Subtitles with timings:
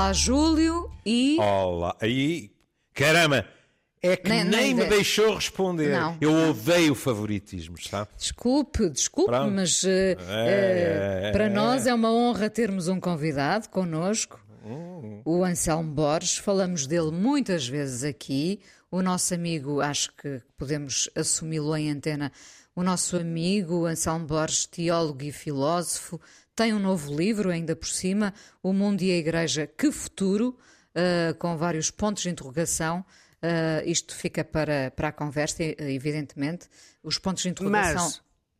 [0.00, 1.36] Olá, Júlio e.
[1.38, 1.94] Olá.
[2.00, 2.50] Aí,
[2.94, 3.44] caramba,
[4.02, 5.90] é que Nem- nem, nem me de- deixou responder.
[5.92, 6.50] Não, Eu não.
[6.52, 8.08] odeio favoritismos, sabe?
[8.16, 9.50] Desculpe, desculpe, Pronto.
[9.52, 11.48] mas eh, É, eh, para é.
[11.50, 14.40] nós é uma honra termos um convidado connosco,
[15.22, 16.38] o Anselmo Borges.
[16.38, 18.58] Falamos dele muitas vezes aqui.
[18.90, 22.32] O nosso amigo, acho que podemos assumi-lo em antena,
[22.74, 26.18] o nosso amigo Anselmo Borges, teólogo e filósofo,
[26.60, 30.58] tem um novo livro, ainda por cima, O Mundo e a Igreja, Que Futuro,
[30.94, 33.02] eh, com vários pontos de interrogação.
[33.40, 36.68] Eh, isto fica para, para a conversa, evidentemente.
[37.02, 38.04] Os pontos de interrogação.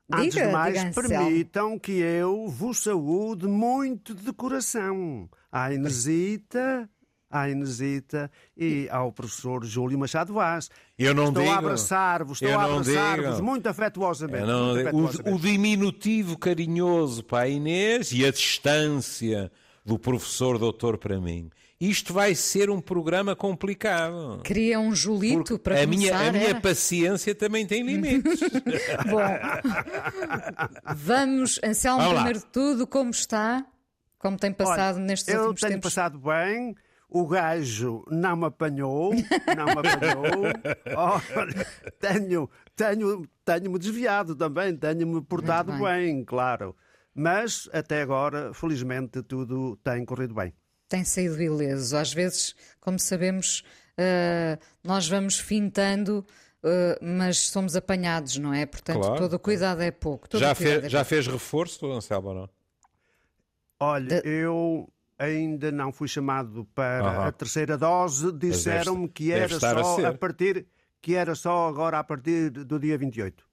[0.09, 5.29] Mas, antes Diga, de mais, permitam que eu vos saúde muito de coração.
[5.52, 6.89] À Inesita,
[7.31, 10.69] à Inesita e ao professor Júlio Machado Vaz.
[10.99, 11.55] Eu não estou digo.
[11.55, 14.43] a abraçar-vos, estou Eu a abraçar-vos muito afetuosamente.
[14.43, 15.31] Eu muito o, afetuosamente.
[15.35, 19.51] o diminutivo carinhoso para a Inês e a distância
[19.85, 21.51] do professor doutor para mim.
[21.81, 24.43] Isto vai ser um programa complicado.
[24.45, 26.29] Queria um Julito Porque para a minha, começar.
[26.29, 26.61] a minha era?
[26.61, 28.39] paciência também tem limites.
[29.09, 29.23] Bom,
[30.95, 33.65] vamos, Anselmo, Vamos primeiro de tudo, como está?
[34.19, 35.95] Como tem passado Olha, nestes eu últimos tenho tempos?
[35.95, 36.75] passado bem.
[37.13, 39.13] O gajo não me apanhou,
[39.57, 40.45] não me apanhou.
[40.97, 41.67] Olha,
[41.99, 46.25] tenho, tenho, tenho-me desviado também, tenho-me portado Muito bem.
[46.25, 46.77] claro.
[47.13, 50.55] Mas até agora, felizmente, tudo tem corrido bem.
[50.89, 51.97] Tem saído ileso.
[51.97, 53.65] Às vezes, como sabemos,
[53.99, 56.24] eh, nós vamos fintando,
[56.63, 58.65] eh, mas somos apanhados, não é?
[58.67, 59.17] Portanto, Claro.
[59.19, 60.29] todo o cuidado é pouco.
[60.29, 61.09] todo já, fez, é já pouco.
[61.09, 62.49] fez reforço, Anselmo, ou não?
[63.80, 64.89] Olha, eu
[65.21, 67.26] ainda não fui chamado para Aham.
[67.28, 68.33] a terceira dose.
[68.33, 70.06] Disseram-me que era a só ser.
[70.06, 70.67] a partir
[71.00, 73.45] que era só agora a partir do dia 28.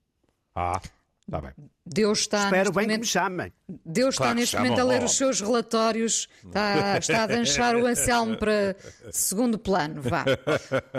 [0.55, 0.81] Ah,
[1.21, 1.51] está bem.
[1.85, 3.53] Deus está Espero neste bem que momento, me chamem.
[3.85, 7.27] Deus está Claro que neste chamam momento a ler os seus relatórios, está, está a
[7.27, 8.75] dançar o Anselmo para
[9.11, 10.01] segundo plano.
[10.01, 10.25] Vá.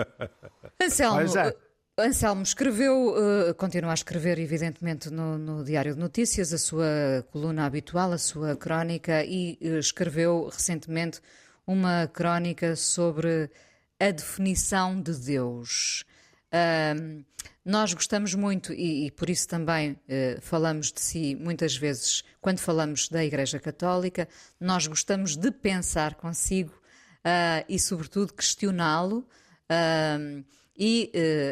[0.81, 1.55] Anselmo, Pois é.
[2.01, 3.17] Anselmo escreveu,
[3.49, 8.19] eh, continua a escrever, evidentemente, no, no Diário de Notícias, a sua coluna habitual, a
[8.19, 11.21] sua crónica, e eh, escreveu recentemente
[11.67, 13.51] uma crónica sobre
[13.99, 16.05] a definição de Deus.
[17.65, 22.61] Nós gostamos muito, e, e por isso também eh, falamos de si muitas vezes quando
[22.61, 26.73] falamos da Igreja Católica, nós gostamos de pensar consigo
[27.25, 29.27] ah, e, sobretudo, questioná-lo.
[30.79, 31.11] E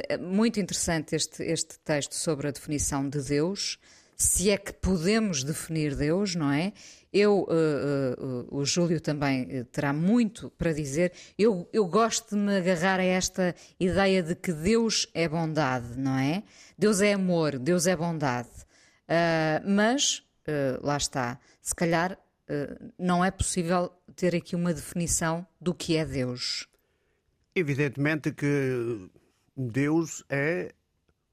[0.09, 3.77] é muito interessante este, este texto sobre a definição de Deus,
[4.17, 6.73] se é que podemos definir Deus, não é?
[7.13, 11.13] Eu, eh, eh, o Júlio também terá muito para dizer.
[11.39, 16.19] Eu, eu gosto de me agarrar a esta ideia de que Deus é bondade, não
[16.19, 16.43] é?
[16.79, 18.51] Deus é amor, Deus é bondade.
[19.09, 20.23] Ah, mas,
[20.83, 22.19] lá está, se calhar
[22.99, 26.69] não é possível ter aqui uma definição do que é Deus.
[27.55, 29.09] Evidentemente que
[29.57, 30.75] Deus é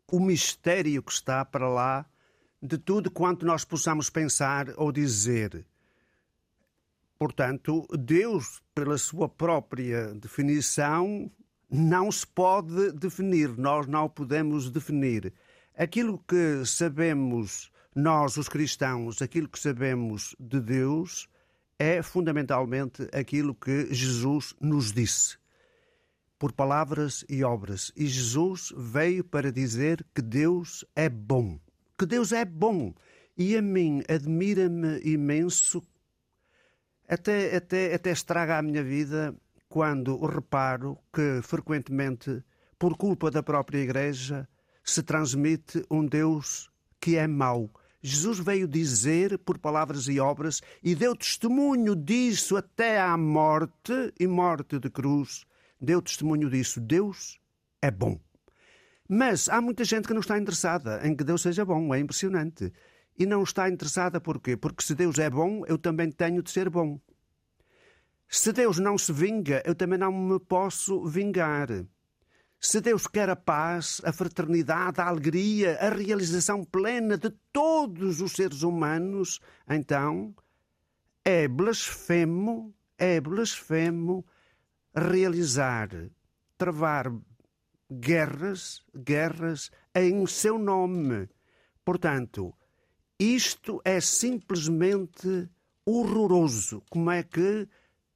[0.09, 2.06] o mistério que está para lá
[2.61, 5.66] de tudo quanto nós possamos pensar ou dizer.
[7.19, 11.29] Portanto, Deus, pela sua própria definição,
[11.69, 15.34] não se pode definir, nós não podemos definir.
[15.75, 21.28] Aquilo que sabemos, nós, os cristãos, aquilo que sabemos de Deus
[21.78, 25.43] é fundamentalmente aquilo que Jesus nos disse
[26.44, 27.90] por palavras e obras.
[27.96, 31.58] E Jesus veio para dizer que Deus é bom.
[31.98, 32.94] Que Deus é bom.
[33.38, 35.82] E a mim admira-me imenso,
[37.08, 39.34] até, até, até estraga a minha vida,
[39.70, 42.44] quando reparo que frequentemente,
[42.78, 44.46] por culpa da própria Igreja,
[44.84, 47.72] se transmite um Deus que é mau.
[48.02, 54.28] Jesus veio dizer por palavras e obras e deu testemunho disso até à morte e
[54.28, 55.46] morte de cruz.
[55.84, 56.80] Deu testemunho disso.
[56.80, 57.38] Deus
[57.82, 58.18] é bom.
[59.09, 61.94] Mas há muita gente que não está interessada em que Deus seja bom.
[61.94, 62.72] É impressionante.
[63.20, 64.56] E não está interessada porquê?
[64.56, 67.02] Porque se Deus é bom, eu também tenho de ser bom.
[68.30, 71.68] Se Deus não se vinga, eu também não me posso vingar.
[72.62, 78.32] Se Deus quer a paz, a fraternidade, a alegria, a realização plena de todos os
[78.32, 80.34] seres humanos, então
[81.26, 84.26] é blasfemo, é blasfemo
[84.95, 85.90] realizar,
[86.57, 87.11] travar
[87.91, 91.29] guerras, guerras em seu nome.
[91.84, 92.53] Portanto,
[93.19, 95.49] isto é simplesmente
[95.85, 96.81] horroroso.
[96.90, 97.67] Como é que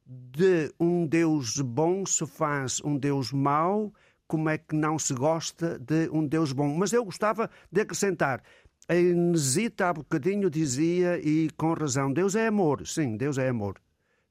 [0.06, 3.94] de um Deus bom se faz um Deus mau?
[4.28, 6.74] Como é que não se gosta de um Deus bom?
[6.76, 8.44] Mas eu gostava de acrescentar.
[8.90, 12.88] A Inesita há bocadinho dizia, e com razão, Deus é amor.
[12.88, 13.82] Sim, Deus é amor.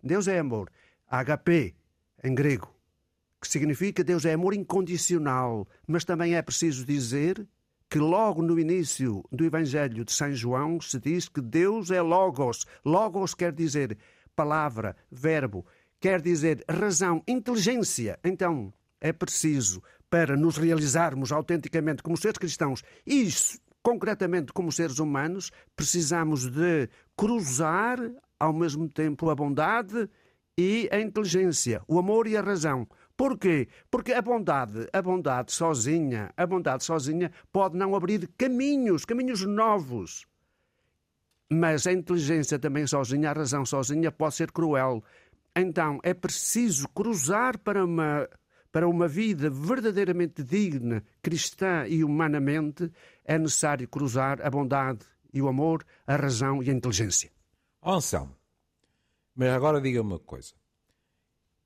[0.02, 0.70] Deus é amor.
[1.10, 1.74] HP,
[2.22, 2.74] em grego,
[3.40, 7.46] que significa Deus é amor incondicional, mas também é preciso dizer
[7.88, 12.66] que logo no início do Evangelho de São João se diz que Deus é Logos.
[12.84, 13.96] Logos quer dizer
[14.34, 15.64] palavra, verbo,
[16.00, 18.18] quer dizer razão, inteligência.
[18.24, 25.52] Então, é preciso, para nos realizarmos autenticamente como seres cristãos, isso concretamente como seres humanos,
[25.76, 28.00] precisamos de cruzar
[28.38, 30.10] ao mesmo tempo a bondade
[30.58, 32.86] e a inteligência, o amor e a razão.
[33.16, 33.68] Porquê?
[33.90, 40.26] Porque a bondade, a bondade sozinha, a bondade sozinha pode não abrir caminhos, caminhos novos.
[41.50, 45.02] Mas a inteligência também sozinha, a razão sozinha pode ser cruel.
[45.54, 48.28] Então é preciso cruzar para uma
[48.76, 52.92] para uma vida verdadeiramente digna, cristã e humanamente,
[53.24, 54.98] é necessário cruzar a bondade
[55.32, 57.30] e o amor, a razão e a inteligência.
[57.82, 58.35] Anselmo,
[59.36, 60.54] mas agora diga uma coisa.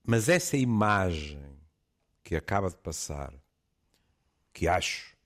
[0.04, 1.40] Mas essa imagem
[2.24, 3.32] que acaba de passar,
[4.52, 5.16] que acho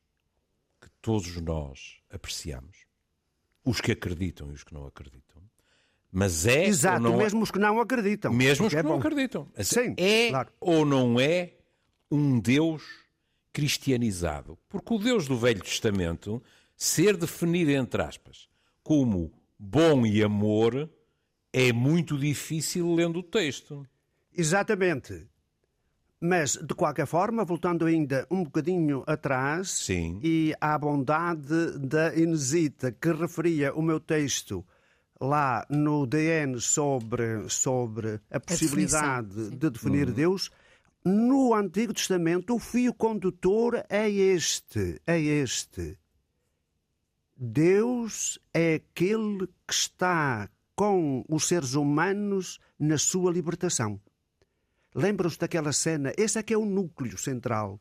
[0.80, 2.84] que todos nós apreciamos,
[3.64, 5.42] os que acreditam e os que não acreditam,
[6.12, 6.66] mas é.
[6.66, 8.32] Exato, ou não mesmo os que não acreditam.
[8.32, 8.98] Mesmo os que é não bom.
[8.98, 9.48] acreditam.
[9.62, 10.52] Sim, é claro.
[10.60, 11.54] ou não é
[12.10, 12.84] um Deus
[13.52, 14.58] cristianizado?
[14.68, 16.42] Porque o Deus do Velho Testamento,
[16.76, 18.48] ser definido, entre aspas,
[18.82, 20.90] como bom e amor,
[21.54, 23.86] é muito difícil lendo o texto.
[24.36, 25.28] Exatamente.
[26.20, 30.18] Mas, de qualquer forma, voltando ainda um bocadinho atrás, Sim.
[30.20, 34.66] e à bondade da Inesita, que referia o meu texto
[35.20, 39.56] lá no DN sobre, sobre a possibilidade definição, sim.
[39.56, 40.50] de definir Deus,
[41.04, 45.96] no Antigo Testamento o fio condutor é este, é este.
[47.36, 54.00] Deus é aquele que está com os seres humanos na sua libertação.
[54.94, 56.12] Lembram-se daquela cena?
[56.16, 57.78] Esse é que é o núcleo central.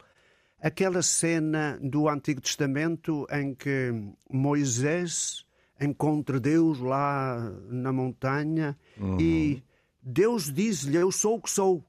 [0.60, 3.92] Aquela cena do Antigo Testamento em que
[4.30, 5.46] Moisés
[5.80, 8.78] encontra Deus lá na montanha
[9.20, 9.62] e
[10.02, 11.84] Deus diz-lhe: Eu sou o que sou.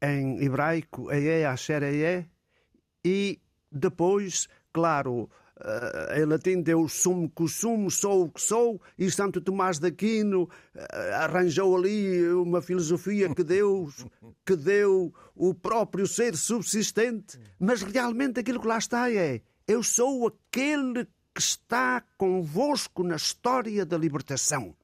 [0.00, 2.26] Em hebraico, Eé, Asher, Eé.
[3.04, 3.40] E
[3.70, 9.40] depois, claro, eh, em latim deu sumo que sumo, sou o que sou, e Santo
[9.40, 14.04] Tomás de Aquino eh, arranjou ali uma filosofia que Deus,
[14.44, 20.26] que deu o próprio ser subsistente, mas realmente aquilo que lá está é eu sou
[20.26, 24.74] aquele que está convosco na história da libertação.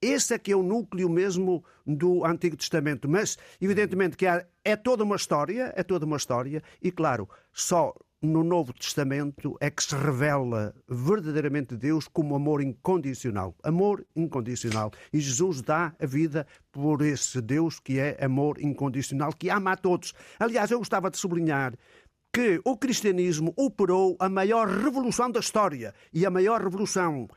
[0.00, 3.08] Esse é que é o núcleo mesmo do Antigo Testamento.
[3.08, 8.44] Mas, evidentemente, que é toda uma história, é toda uma história, e claro, só no
[8.44, 13.54] Novo Testamento é que se revela verdadeiramente Deus como amor incondicional.
[13.64, 14.92] Amor incondicional.
[15.12, 19.76] E Jesus dá a vida por esse Deus que é amor incondicional, que ama a
[19.76, 20.14] todos.
[20.38, 21.74] Aliás, eu gostava de sublinhar
[22.32, 25.92] que o cristianismo operou a maior revolução da história.
[26.12, 27.28] E a maior revolução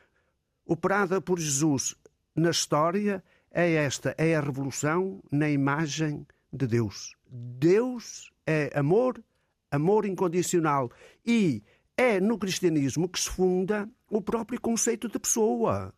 [0.66, 1.96] operada por Jesus
[2.36, 7.16] na história é esta: é a revolução na imagem de Deus.
[7.28, 9.22] Deus é amor,
[9.76, 10.92] amor incondicional.
[11.26, 11.64] E
[11.98, 15.94] é no cristianismo que se funda o próprio conceito de pessoa.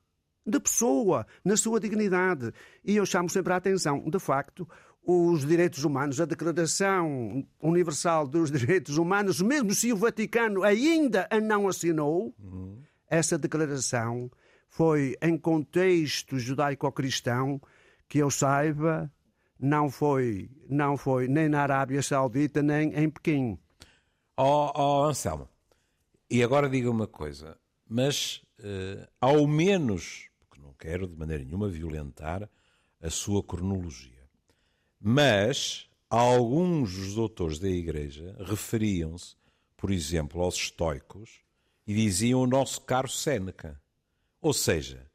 [0.46, 2.51] De pessoa, na sua dignidade.
[2.84, 4.67] E eu chamo sempre a atenção, de facto,
[5.07, 11.39] os direitos humanos, a Declaração Universal dos Direitos Humanos, mesmo se o Vaticano ainda a
[11.39, 12.36] não assinou,
[13.10, 14.29] essa declaração
[14.67, 17.62] foi em contexto judaico-cristão
[18.07, 19.12] que eu saiba
[19.60, 23.57] não foi não foi nem na Arábia Saudita nem em Pequim.
[24.38, 25.50] Ó ó, Anselmo,
[26.29, 27.58] e agora diga uma coisa,
[27.89, 32.48] mas eh, ao menos, porque não quero de maneira nenhuma violentar
[33.01, 34.29] a sua cronologia,
[35.01, 39.36] mas alguns dos doutores da Igreja referiam-se,
[39.75, 41.41] por exemplo, aos estoicos
[41.88, 43.82] e diziam o nosso caro Séneca.
[44.39, 45.10] Ou seja,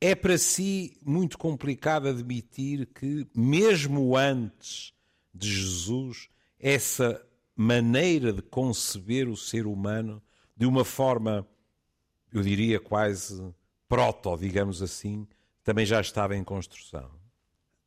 [0.00, 4.92] é para si muito complicado admitir que, mesmo antes
[5.32, 6.28] de Jesus,
[6.60, 7.20] essa
[7.56, 10.22] maneira de conceber o ser humano
[10.56, 11.46] de uma forma,
[12.32, 13.42] eu diria quase
[13.88, 15.26] proto, digamos assim,
[15.62, 17.10] também já estava em construção.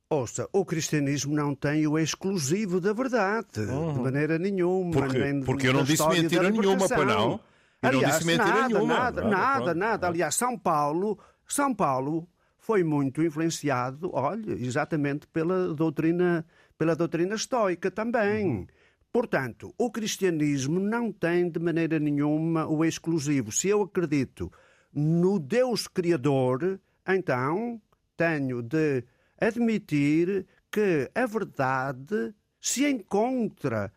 [0.09, 4.91] Ouça, o cristianismo não tem o exclusivo da verdade, de maneira nenhuma.
[4.91, 7.39] Porque- nem porque eu não disse mentira nenhuma, pois não?
[7.81, 8.93] Eu não Aliás, disse mentira nada, nenhuma.
[8.93, 9.99] Nada, Pronto, nada, pronto, nada.
[9.99, 10.11] pronto.
[10.13, 16.45] Aliás, São Paulo, São Paulo foi muito influenciado, olha, exatamente pela doutrina,
[16.77, 18.45] pela doutrina estoica também.
[18.47, 18.67] Uhum.
[19.11, 23.51] Portanto, o cristianismo não tem de maneira nenhuma o exclusivo.
[23.51, 24.51] Se eu acredito
[24.93, 27.81] no Deus Criador, então
[28.15, 29.03] tenho de
[29.39, 33.91] admitir que a verdade se encontra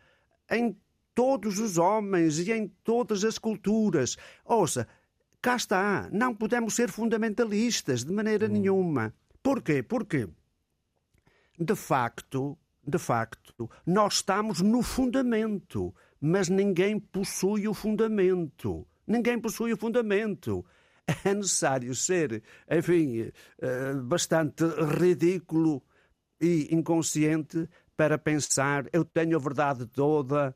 [0.51, 0.77] em
[1.15, 4.17] todos os homens e em todas as culturas.
[4.45, 4.87] Ouça,
[5.41, 8.53] cá está, não podemos ser fundamentalistas de maneira hum.
[8.53, 9.15] nenhuma.
[9.43, 9.83] Porquê?
[9.83, 10.29] Porque,
[11.59, 12.57] de facto,
[12.91, 18.87] de facto, nós estamos no fundamento, mas ninguém possui o fundamento.
[19.07, 20.65] Ninguém possui o fundamento.
[21.25, 24.63] É necessário ser, enfim, eh, bastante
[24.97, 25.83] ridículo
[26.41, 30.55] e inconsciente para pensar eu tenho a verdade toda,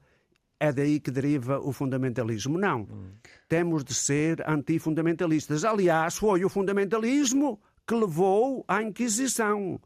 [0.60, 2.56] é daí que deriva o fundamentalismo.
[2.56, 2.82] Não.
[2.82, 3.12] Hum.
[3.48, 5.64] Temos de ser antifundamentalistas.
[5.64, 9.80] Aliás, foi o fundamentalismo que levou à Inquisição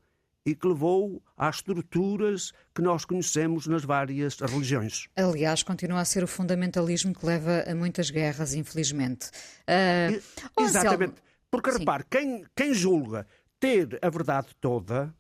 [0.48, 5.06] e que levou às estruturas que nós conhecemos nas várias religiões.
[5.14, 9.28] Aliás, continua a ser o fundamentalismo que leva a muitas guerras, infelizmente.
[9.68, 10.62] Uh...
[10.62, 11.16] Exatamente.
[11.50, 11.78] Porque Sim.
[11.80, 13.26] repare, quem, quem julga
[13.60, 15.14] ter a verdade toda,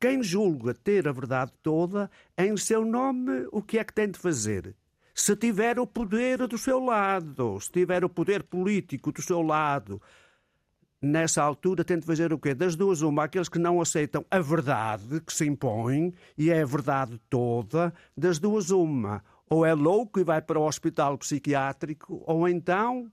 [0.00, 4.18] quem julga ter a verdade toda, em seu nome, o que é que tem de
[4.18, 4.76] fazer?
[5.14, 10.00] Se tiver o poder do seu lado, se tiver o poder político do seu lado,
[11.02, 12.54] nessa altura de fazer o quê?
[12.54, 16.66] Das duas, uma, aqueles que não aceitam a verdade que se impõe, e é a
[16.66, 19.22] verdade toda, das duas, uma.
[19.50, 23.10] Ou é louco e vai para o hospital psiquiátrico, ou então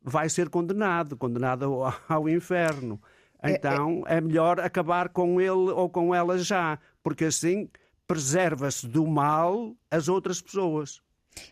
[0.00, 3.00] vai ser condenado, condenado ao, ao inferno.
[3.42, 4.18] Então é, é...
[4.18, 7.68] é melhor acabar com ele ou com ela já, porque assim
[8.06, 11.00] preserva-se do mal as outras pessoas.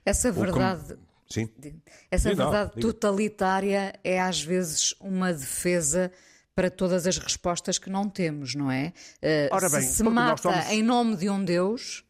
[0.04, 0.96] Essa verdade.
[1.30, 1.48] Sim.
[2.10, 6.10] Essa verdade totalitária é às vezes uma defesa
[6.54, 8.92] para todas as respostas que não temos, não é?
[9.22, 10.68] Uh, Ora bem, se se mata somos...
[10.68, 12.04] em nome de um Deus,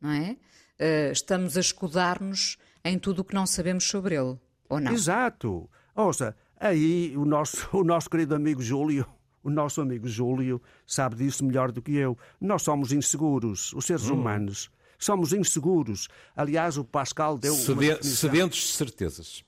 [0.00, 0.36] não é?
[0.78, 4.36] Uh, estamos a escudar-nos em tudo o que não sabemos sobre ele,
[4.68, 4.92] ou não?
[4.92, 5.70] Exato.
[5.94, 9.06] Ouça, aí o nosso, o nosso querido amigo Júlio,
[9.42, 12.18] o nosso amigo Júlio sabe disso melhor do que eu.
[12.40, 14.14] Nós somos inseguros, os seres hum.
[14.14, 14.70] humanos.
[14.98, 16.08] Somos inseguros.
[16.34, 19.44] Aliás, o Pascal deu Sede Sedentos de certezas.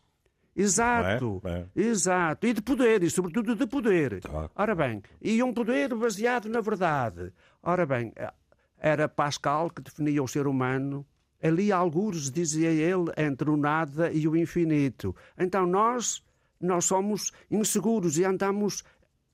[0.59, 1.67] Exato, é?
[1.77, 1.81] É.
[1.81, 2.45] exato.
[2.45, 4.21] E de poder, e sobretudo de poder.
[4.21, 4.51] Tá.
[4.57, 7.33] Ora bem, e um poder baseado na verdade.
[7.63, 8.13] Ora bem,
[8.77, 11.07] era Pascal que definia o ser humano.
[11.41, 15.15] Ali, alguns, dizia ele, entre o nada e o infinito.
[15.39, 16.25] Então nós,
[16.61, 18.83] nós somos inseguros e andamos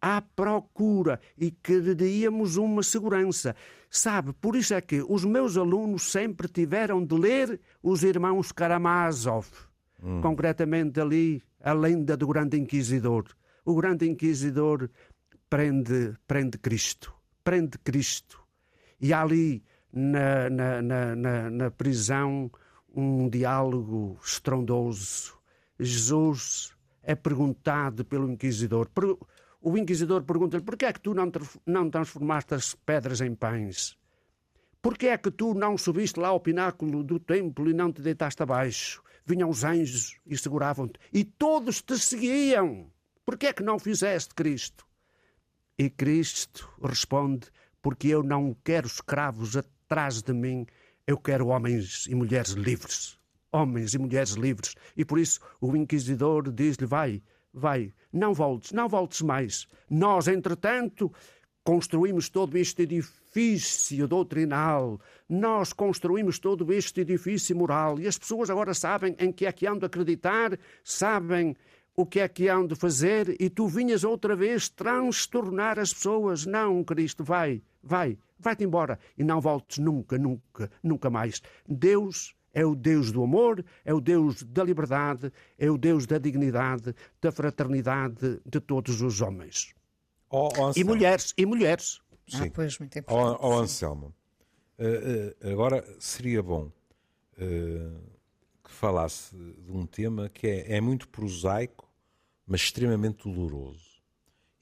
[0.05, 3.57] à procura e queríamos uma segurança.
[3.89, 9.47] Sabe, por isso é que os meus alunos sempre tiveram de ler os irmãos Karamazov,
[10.03, 10.21] hum.
[10.21, 13.25] concretamente ali, a lenda do Grande Inquisidor.
[13.65, 14.91] O Grande Inquisidor
[15.49, 18.45] prende, prende Cristo, prende Cristo.
[19.01, 22.51] E há ali, na, na, na, na prisão,
[22.95, 25.33] um diálogo estrondoso.
[25.81, 28.91] Jesus é perguntado pelo Inquisidor
[29.65, 31.33] o inquisidor pergunta-lhe: por que é que tu não,
[31.67, 33.97] não transformaste as pedras em pães?
[34.83, 38.03] Por que é que tu não subiste lá ao pináculo do templo e não te
[38.03, 39.03] deitaste abaixo?
[39.25, 42.93] Vinham os anjos e seguravam-te, e todos te seguiam.
[43.25, 44.87] Por que é que não fizeste, Cristo?
[45.79, 47.49] E Cristo responde:
[47.81, 50.67] Porque eu não quero escravos atrás de mim,
[51.07, 53.19] eu quero homens e mulheres livres.
[53.51, 54.75] Homens e mulheres livres.
[54.95, 57.23] E por isso o inquisidor diz-lhe: Vai,
[57.55, 59.67] vai, não voltes, não voltes mais.
[59.89, 61.13] Nós, entretanto,
[61.63, 68.75] construímos todo este edifício doutrinal, nós construímos todo este edifício moral e as pessoas agora
[68.75, 71.57] sabem em que é que hão de acreditar, sabem
[71.97, 76.45] o que é que hão de fazer e tu vinhas outra vez transtornar as pessoas.
[76.45, 81.41] Não, Cristo, vai, vai, vai-te embora e não voltes nunca, nunca, nunca mais.
[81.67, 86.19] Deus é o Deus do amor, é o Deus da liberdade, é o Deus da
[86.19, 89.75] dignidade, da fraternidade de todos os homens.
[90.31, 92.01] Oh, oh, e mulheres, e mulheres.
[92.29, 92.47] Sim.
[92.47, 93.39] Ah, pois, muito importante.
[93.43, 94.15] Oh, oh Anselmo,
[94.79, 96.71] uh, uh, agora seria bom
[97.37, 98.01] uh,
[98.63, 101.91] que falasse de um tema que é, é muito prosaico,
[102.47, 103.95] mas extremamente doloroso.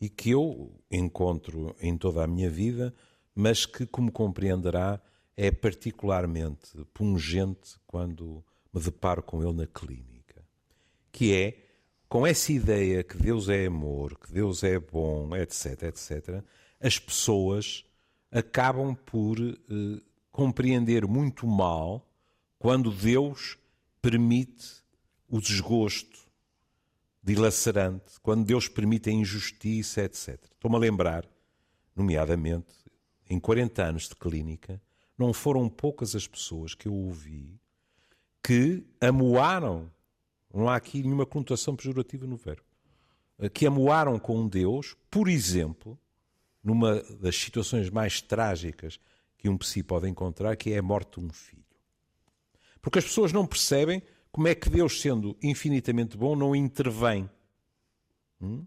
[0.01, 2.93] E que eu encontro em toda a minha vida,
[3.35, 5.01] mas que, como compreenderá,
[5.37, 10.45] é particularmente pungente quando me deparo com ele na clínica,
[11.11, 11.69] que é
[12.09, 16.45] com essa ideia que Deus é amor, que Deus é bom, etc, etc,
[16.81, 17.85] as pessoas
[18.31, 22.07] acabam por eh, compreender muito mal
[22.59, 23.59] quando Deus
[24.01, 24.83] permite
[25.29, 26.19] o desgosto
[27.23, 30.39] dilacerante, quando Deus permite a injustiça, etc.
[30.53, 31.27] Estou-me a lembrar,
[31.95, 32.75] nomeadamente,
[33.31, 34.81] em 40 anos de clínica,
[35.19, 37.61] não foram poucas as pessoas que eu ouvi
[38.43, 39.91] que amoaram,
[40.53, 42.63] não há aqui nenhuma conotação pejorativa no verbo,
[43.39, 45.99] eh, que amoaram com Deus, por exemplo,
[46.63, 48.99] numa das situações mais trágicas
[49.39, 51.63] que um psi pode encontrar, que é a morte de um filho.
[52.81, 57.31] Porque as pessoas não percebem como é que Deus, sendo infinitamente bom, não intervém.
[58.41, 58.65] Hum?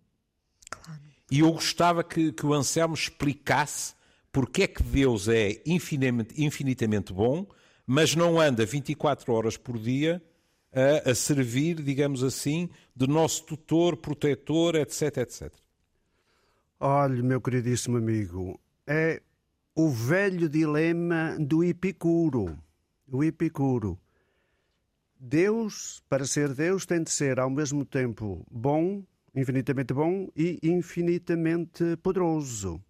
[0.69, 1.01] Claro.
[1.29, 3.93] E eu gostava que, que o Anselmo explicasse
[4.35, 7.47] porque é que Deus é infinitamente, infinitamente bom,
[7.87, 10.21] mas não anda 24 horas por dia
[10.73, 15.53] a, a, servir, digamos assim, de nosso tutor, protetor, etc, etc.
[16.81, 19.21] Olhe, meu queridíssimo amigo, é
[19.73, 22.59] o velho dilema do Epicuro.
[23.09, 23.97] O Epicuro.
[25.17, 29.01] Deus, para ser Deus, tem de ser ao mesmo tempo bom,
[29.33, 32.83] infinitamente bom e infinitamente poderoso.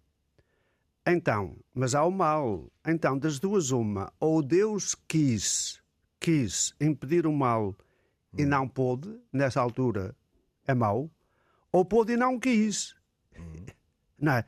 [1.06, 2.70] Então, mas há o mal.
[2.84, 4.12] Então, das duas, uma.
[4.18, 5.80] Ou Deus quis,
[6.18, 7.76] quis impedir o mal
[8.36, 8.48] e hum.
[8.48, 10.16] não pôde, nessa altura
[10.66, 11.08] é mau,
[11.70, 12.94] ou pôde e não quis.
[13.38, 13.66] Hum.
[14.18, 14.46] Não é?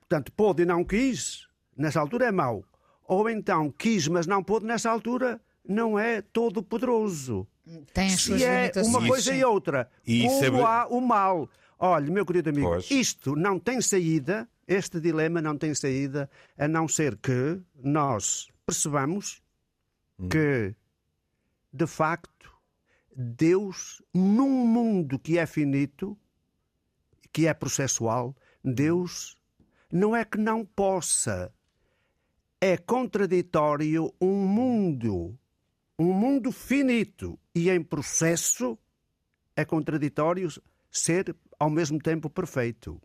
[0.00, 2.64] Portanto, pôde e não quis, nessa altura é mau.
[3.06, 7.46] Ou então quis, mas não pôde, nessa altura não é todo poderoso.
[7.92, 10.60] Tem as Se é uma coisa e outra, e como sabe...
[10.60, 11.48] há o mal.
[11.78, 12.90] Olha, meu querido amigo, pois.
[12.90, 19.42] isto não tem saída, este dilema não tem saída, a não ser que nós percebamos
[20.18, 20.28] hum.
[20.28, 20.74] que,
[21.72, 22.52] de facto,
[23.14, 26.18] Deus, num mundo que é finito,
[27.32, 29.38] que é processual, Deus
[29.90, 31.52] não é que não possa,
[32.60, 35.38] é contraditório um mundo
[35.98, 38.78] um mundo finito e em processo,
[39.56, 40.48] é contraditório
[40.90, 43.00] ser ao mesmo tempo perfeito.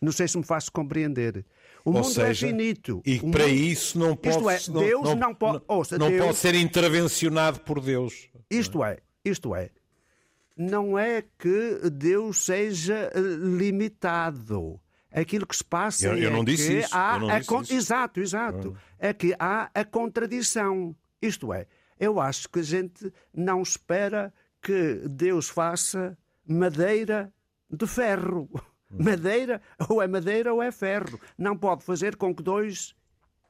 [0.00, 1.44] Não sei se me faço compreender.
[1.84, 3.02] O Ou mundo é seja, é finito.
[3.04, 6.26] E para isso não pode, isto é, Deus não, não pode, ouça, não Deus...
[6.26, 8.28] pode ser intervencionado por Deus.
[8.50, 9.70] Isto é, isto é,
[10.56, 14.80] não é que Deus seja eh, limitado.
[15.12, 16.88] Aquilo que se passa eu, eu não é disse que isso.
[16.92, 17.72] há a, isso.
[17.72, 18.94] exato, exato, ah.
[18.98, 20.94] é que há a contradição.
[21.22, 21.66] Isto é,
[21.98, 27.32] eu acho que a gente não espera que Deus faça madeira
[27.70, 28.48] de ferro.
[28.90, 31.20] Madeira, ou é madeira ou é ferro.
[31.36, 32.94] Não pode fazer com que dois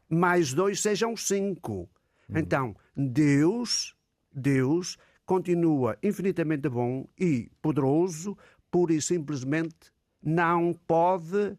[0.09, 1.89] mais dois sejam cinco.
[2.29, 3.95] Então, Deus,
[4.33, 8.37] Deus continua infinitamente bom e poderoso,
[8.71, 11.57] pura e simplesmente não pode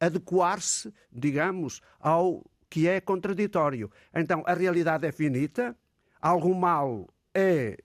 [0.00, 3.90] adequar-se, digamos, ao que é contraditório.
[4.14, 5.76] Então, a realidade é finita,
[6.20, 7.78] algum mal é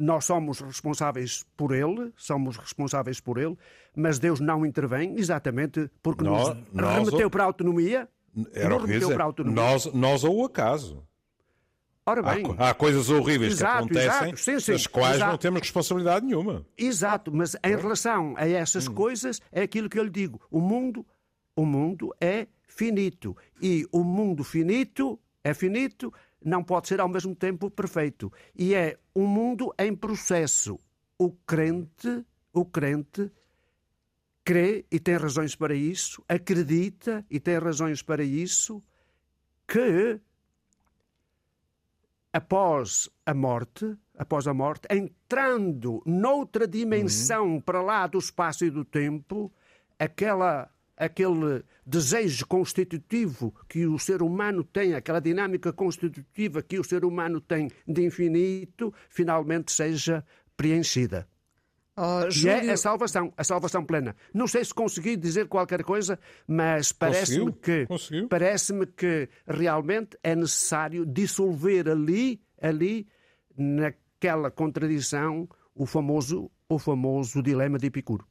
[0.00, 3.56] nós somos responsáveis por ele, somos responsáveis por ele,
[3.94, 7.30] mas Deus não intervém exatamente porque nós, nos nós remeteu ou...
[7.30, 8.08] para a autonomia.
[8.54, 9.62] Era nos remeteu para a autonomia.
[9.62, 11.06] Nós, nós ou o acaso.
[12.06, 15.32] Ora bem, há, há coisas horríveis exato, que acontecem, sim, sim, das quais exato.
[15.32, 16.66] não temos responsabilidade nenhuma.
[16.76, 18.94] Exato, mas em relação a essas hum.
[18.94, 20.40] coisas é aquilo que eu lhe digo.
[20.50, 21.06] O mundo,
[21.54, 26.12] o mundo é finito e o mundo finito é finito
[26.44, 28.32] não pode ser ao mesmo tempo perfeito.
[28.54, 30.78] E é um mundo em processo.
[31.18, 33.30] O crente, o crente
[34.44, 38.82] crê e tem razões para isso, acredita e tem razões para isso,
[39.68, 40.18] que
[42.32, 47.60] após a morte, após a morte, entrando noutra dimensão uhum.
[47.60, 49.52] para lá do espaço e do tempo,
[49.98, 57.06] aquela aquele desejo constitutivo que o ser humano tem, aquela dinâmica constitutiva que o ser
[57.06, 60.22] humano tem de infinito, finalmente seja
[60.56, 61.26] preenchida.
[61.96, 64.14] Oh, e é a salvação, a salvação plena.
[64.32, 67.86] Não sei se consegui dizer qualquer coisa, mas parece-me que
[68.28, 73.06] parece-me que realmente é necessário dissolver ali, ali
[73.56, 78.29] naquela contradição, o famoso o famoso dilema de Epicuro.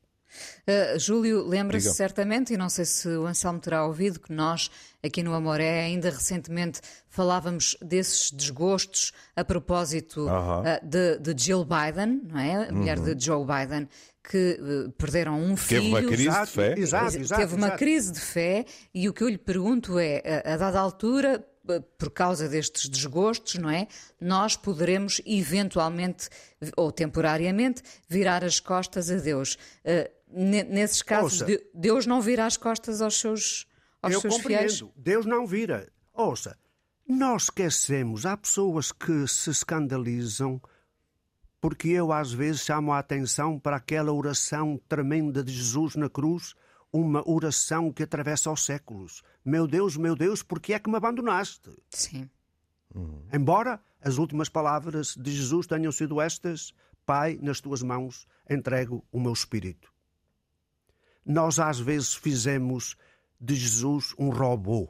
[0.67, 4.69] Uh, Júlio, lembra-se certamente, e não sei se o Anselmo terá ouvido, que nós,
[5.03, 10.61] aqui no Amoré, ainda recentemente falávamos desses desgostos a propósito uh -huh.
[10.61, 12.69] uh, de, de, Jill Biden, não é?
[12.69, 13.15] A mulher -huh.
[13.15, 13.87] de Joe Biden,
[14.23, 15.81] que uh, perderam um filho.
[15.81, 16.75] Teve uma crise exato, de fé.
[16.77, 20.53] Exato, exato, Teve uma crise de fé, e o que eu lhe pergunto é, a,
[20.53, 21.43] a dada altura,
[21.97, 23.87] por causa destes desgostos, não é?
[24.19, 26.29] Nós poderemos eventualmente
[26.75, 29.57] ou temporariamente virar as costas a Deus.
[29.85, 33.67] Uh, nesses casos, Ouça, Deus não vira as costas aos seus,
[34.01, 34.61] aos eu seus compreendo.
[34.61, 34.83] fiéis?
[34.95, 35.91] Deus não vira.
[36.13, 36.57] Ouça,
[37.07, 40.61] nós esquecemos, há pessoas que se escandalizam
[41.61, 46.55] porque eu às vezes chamo a atenção para aquela oração tremenda de Jesus na cruz,
[46.91, 49.21] uma oração que atravessa os séculos.
[49.43, 51.69] Meu Deus, meu Deus, por que é que me abandonaste?
[51.89, 52.29] Sim.
[52.95, 53.23] Uhum.
[53.31, 56.73] Embora as últimas palavras de Jesus tenham sido estas:
[57.05, 59.91] Pai, nas tuas mãos entrego o meu espírito.
[61.29, 62.97] Nós às vezes fizemos
[63.39, 64.89] de Jesus um robô.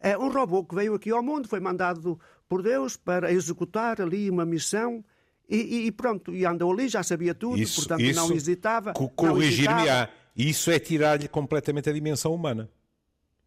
[0.00, 4.28] É um robô que veio aqui ao mundo, foi mandado por Deus para executar ali
[4.28, 5.04] uma missão
[5.48, 8.92] e, e pronto, e andou ali, já sabia tudo, isso, portanto isso não hesitava.
[8.92, 10.08] Corrigir-me-á.
[10.34, 12.68] Isso é tirar-lhe completamente a dimensão humana.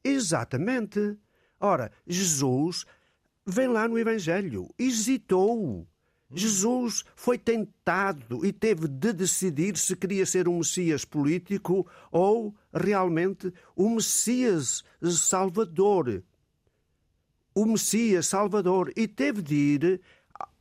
[0.02, 1.18] Exatamente.
[1.60, 2.86] Ora, Jesus
[3.46, 5.86] vem lá no Evangelho, hesitou.
[6.30, 13.54] Jesus foi tentado e teve de decidir se queria ser um Messias político ou realmente
[13.78, 16.22] um Messias salvador.
[17.56, 18.92] O Messias salvador.
[18.96, 20.02] E teve de ir,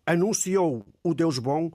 [0.07, 1.72] anunciou o Deus bom.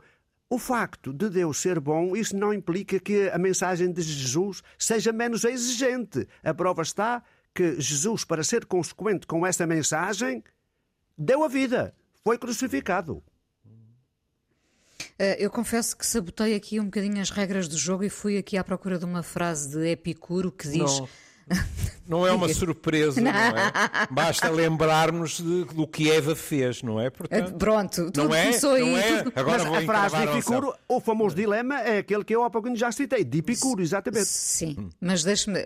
[0.49, 5.11] O facto de Deus ser bom, isso não implica que a mensagem de Jesus seja
[5.11, 6.27] menos exigente.
[6.43, 7.23] A prova está
[7.53, 10.43] que Jesus, para ser consequente com essa mensagem,
[11.17, 13.23] deu a vida, foi crucificado.
[15.21, 18.57] Eh, eu confesso que sabotei aqui um bocadinho as regras do jogo e fui aqui
[18.57, 20.99] à procura de uma frase de Epicuro que diz.
[20.99, 21.07] Não.
[22.07, 23.31] Não é uma surpresa, não.
[23.31, 23.71] não é?
[24.09, 27.09] Basta lembrarmos de, do que Eva fez, não é?
[27.09, 28.95] Portanto, Pronto, tudo não é, começou não aí.
[28.95, 29.19] É?
[29.35, 32.49] Agora Mas vou a frase de Epicuro, o famoso dilema é aquele que eu há
[32.49, 34.25] pouco já citei, de Epicuro, exatamente.
[34.25, 35.59] Sim, mas deixe-me,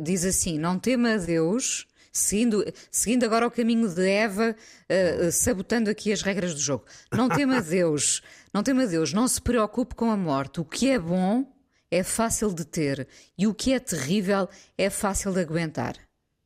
[0.00, 1.86] diz assim: não tema a Deus
[2.18, 6.84] seguindo, seguindo agora o caminho de Eva, uh, sabotando aqui as regras do jogo.
[7.12, 10.60] Não tema Deus, não tema Deus, não se preocupe com a morte.
[10.60, 11.46] O que é bom
[11.90, 15.96] é fácil de ter e o que é terrível é fácil de aguentar.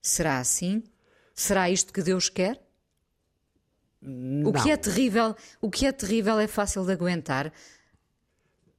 [0.00, 0.82] Será assim?
[1.34, 2.60] Será isto que Deus quer?
[4.00, 4.50] Não.
[4.50, 7.52] O que é terrível, o que é terrível é fácil de aguentar.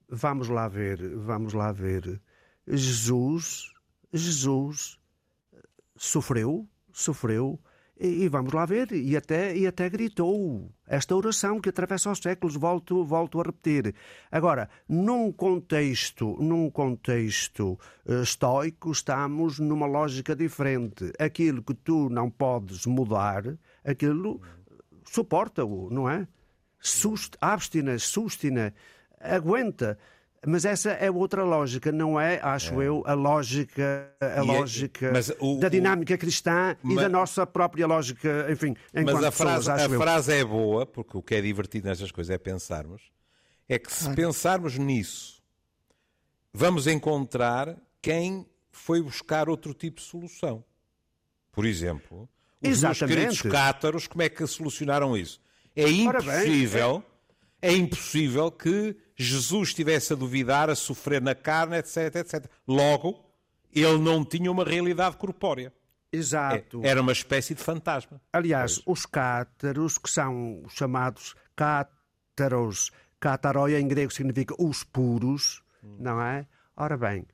[0.09, 2.21] Vamos lá ver, vamos lá ver.
[2.67, 3.71] Jesus,
[4.11, 4.99] Jesus
[5.95, 7.59] sofreu, sofreu,
[7.99, 12.19] e, e, vamos lá ver, e até, e até gritou esta oração que atravessa os
[12.19, 13.93] séculos, volto, volto a repetir.
[14.31, 21.13] Agora, num contexto, num contexto uh, estoico, estamos numa lógica diferente.
[21.19, 23.43] Aquilo que tu não podes mudar,
[23.85, 24.41] aquilo
[25.05, 26.27] suporta-o, não é?
[26.79, 28.73] Sust, abstina, sustina,
[29.19, 29.97] aguenta.
[30.45, 32.87] Mas essa é outra lógica, não é, acho é.
[32.87, 37.45] eu, a lógica, a e é- lógica é, o, da dinâmica cristã e da nossa
[37.45, 41.41] própria lógica, enfim, Mas a frase, pessoas, a frase é boa, porque o que é
[41.41, 43.01] divertido nestas coisas é pensarmos,
[43.69, 45.41] é que se pensarmos nisso,
[46.53, 50.63] vamos encontrar quem foi buscar outro tipo de solução.
[51.51, 52.27] Por exemplo,
[52.61, 53.15] os Exatamente.
[53.15, 55.39] meus queridos cátaros, como é que solucionaram isso?
[55.75, 57.12] É impossível, bem,
[57.67, 57.73] é...
[57.73, 62.45] impossível que Jesus estivesse a duvidar, a sofrer na carne, etc, etc.
[62.67, 63.23] Logo,
[63.73, 65.73] ele não tinha uma realidade corpórea.
[66.11, 66.81] Exato.
[66.83, 68.21] É, era uma espécie de fantasma.
[68.31, 68.99] Aliás, pois.
[68.99, 75.97] os cátaros, que são chamados cátaros, cátaróia em grego significa os puros, hum.
[75.99, 76.45] não é?
[76.75, 77.25] Ora bem,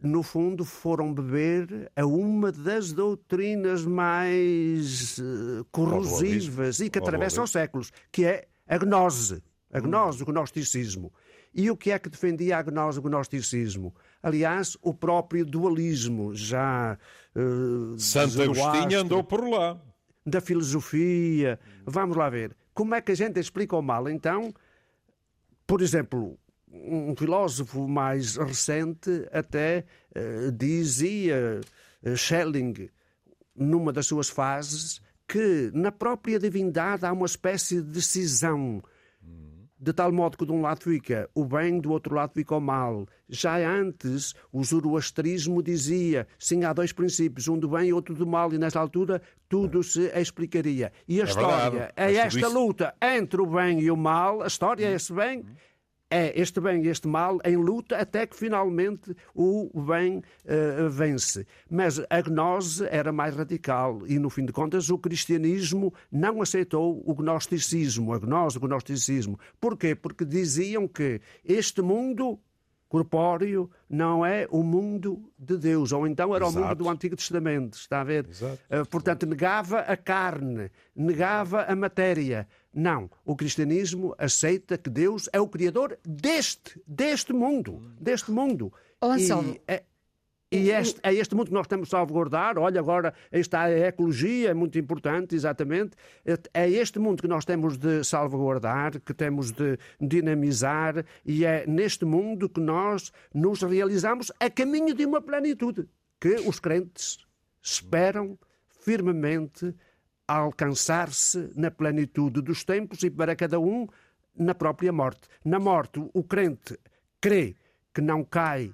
[0.00, 7.50] no fundo foram beber a uma das doutrinas mais uh, corrosivas e que atravessam os
[7.50, 9.42] séculos, que é a gnose
[9.74, 11.12] a gnose, o gnosticismo.
[11.52, 13.92] E o que é que defendia a gnose, o gnosticismo?
[14.22, 16.96] Aliás, o próprio dualismo, já.
[17.34, 19.76] Uh, Santo Agostinho andou por lá.
[20.24, 21.58] Da filosofia.
[21.84, 22.56] Vamos lá ver.
[22.72, 24.08] Como é que a gente explica o mal?
[24.08, 24.54] Então,
[25.66, 26.38] por exemplo,
[26.70, 29.84] um filósofo mais recente até
[30.16, 31.60] uh, dizia,
[32.06, 32.88] uh, Schelling,
[33.56, 35.00] numa das suas fases,
[35.34, 38.80] que na própria divindade há uma espécie de cisão
[39.76, 42.60] de tal modo que de um lado fica o bem, do outro lado fica o
[42.60, 43.04] mal.
[43.28, 48.24] Já antes, o zoroastrismo dizia, sim, há dois princípios, um do bem e outro do
[48.24, 50.92] mal, e nesta altura tudo se explicaria.
[51.08, 51.92] E a é história verdade.
[51.96, 52.54] é esta isso...
[52.54, 55.44] luta entre o bem e o mal, a história é esse bem,
[56.14, 61.44] é este bem e este mal em luta até que finalmente o bem uh, vence.
[61.68, 67.02] Mas a gnose era mais radical e, no fim de contas, o cristianismo não aceitou
[67.04, 69.40] o gnosticismo, a gnose, o gnosticismo.
[69.60, 69.96] Porquê?
[69.96, 72.38] Porque diziam que este mundo
[72.94, 76.58] corpóreo não é o mundo de Deus, ou então era Exato.
[76.58, 78.24] o mundo do Antigo Testamento, está a ver?
[78.24, 82.46] Uh, portanto, negava a carne, negava a matéria.
[82.72, 88.72] Não, o cristianismo aceita que Deus é o criador deste, deste mundo, deste mundo.
[89.00, 89.82] Oh, e, é,
[90.54, 92.56] e este, é este mundo que nós temos de salvaguardar.
[92.58, 95.96] Olha, agora está a ecologia, é muito importante, exatamente.
[96.52, 102.04] É este mundo que nós temos de salvaguardar, que temos de dinamizar, e é neste
[102.04, 105.88] mundo que nós nos realizamos a caminho de uma plenitude
[106.20, 107.18] que os crentes
[107.60, 108.38] esperam
[108.80, 109.74] firmemente
[110.28, 113.88] alcançar-se na plenitude dos tempos e para cada um
[114.38, 115.28] na própria morte.
[115.44, 116.78] Na morte, o crente
[117.20, 117.56] crê
[117.92, 118.72] que não cai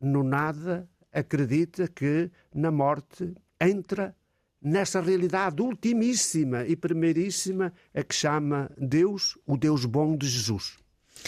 [0.00, 4.14] no nada acredita que na morte entra
[4.60, 10.78] nessa realidade ultimíssima e primeiríssima a que chama Deus, o Deus bom de Jesus.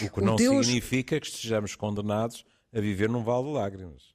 [0.03, 0.67] O que não Deus...
[0.67, 4.15] significa que estejamos condenados a viver num vale de lágrimas.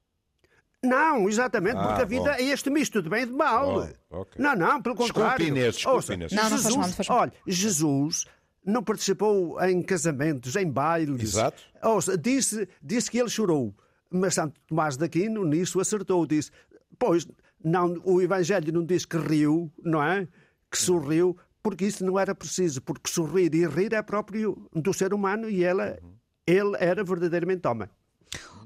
[0.82, 2.30] Não, exatamente, ah, porque a vida bom.
[2.30, 3.86] é este misto de bem e de mal.
[4.10, 4.42] Oh, okay.
[4.42, 5.46] Não, não, pelo contrário.
[5.46, 6.32] Inês, desculpe, Inês.
[6.32, 7.18] Não, Jesus, não faz mal, não faz mal.
[7.18, 8.24] Olha, Jesus
[8.64, 11.22] não participou em casamentos, em bailes.
[11.22, 11.62] Exato.
[11.82, 13.74] Ouça, disse, disse que ele chorou.
[14.10, 16.26] Mas Santo Tomás de Aquino nisso acertou.
[16.26, 16.50] Disse,
[16.98, 17.26] pois,
[17.62, 20.26] não, o Evangelho não diz que riu, não é?
[20.70, 25.12] Que sorriu, porque isso não era preciso, porque sorrir e rir é próprio do ser
[25.12, 25.98] humano e ela,
[26.46, 27.88] ele era verdadeiramente homem.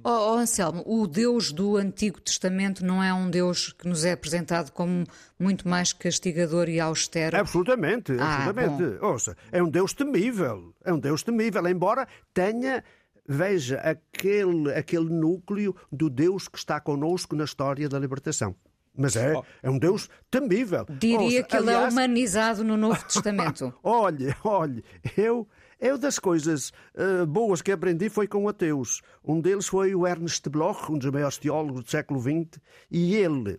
[0.07, 4.13] Oh, oh, Anselmo, o Deus do Antigo Testamento não é um Deus que nos é
[4.13, 5.07] apresentado como
[5.39, 7.39] muito mais castigador e austero?
[7.39, 9.03] Absolutamente, ah, absolutamente.
[9.03, 12.85] Ouça, é um Deus temível, é um Deus temível, embora tenha
[13.27, 18.55] veja aquele, aquele núcleo do Deus que está conosco na história da libertação.
[18.97, 20.87] Mas é, é um Deus temível.
[20.89, 21.93] Diria que ele é aliás...
[21.93, 23.75] é humanizado no Novo Testamento.
[23.83, 24.85] olhe, olhe,
[25.17, 25.49] eu,
[25.81, 29.03] eu das coisas uh, boas que aprendi foi com ateus.
[29.25, 33.59] Um deles foi o Ernst Bloch, um dos maiores teólogos do século XX, e ele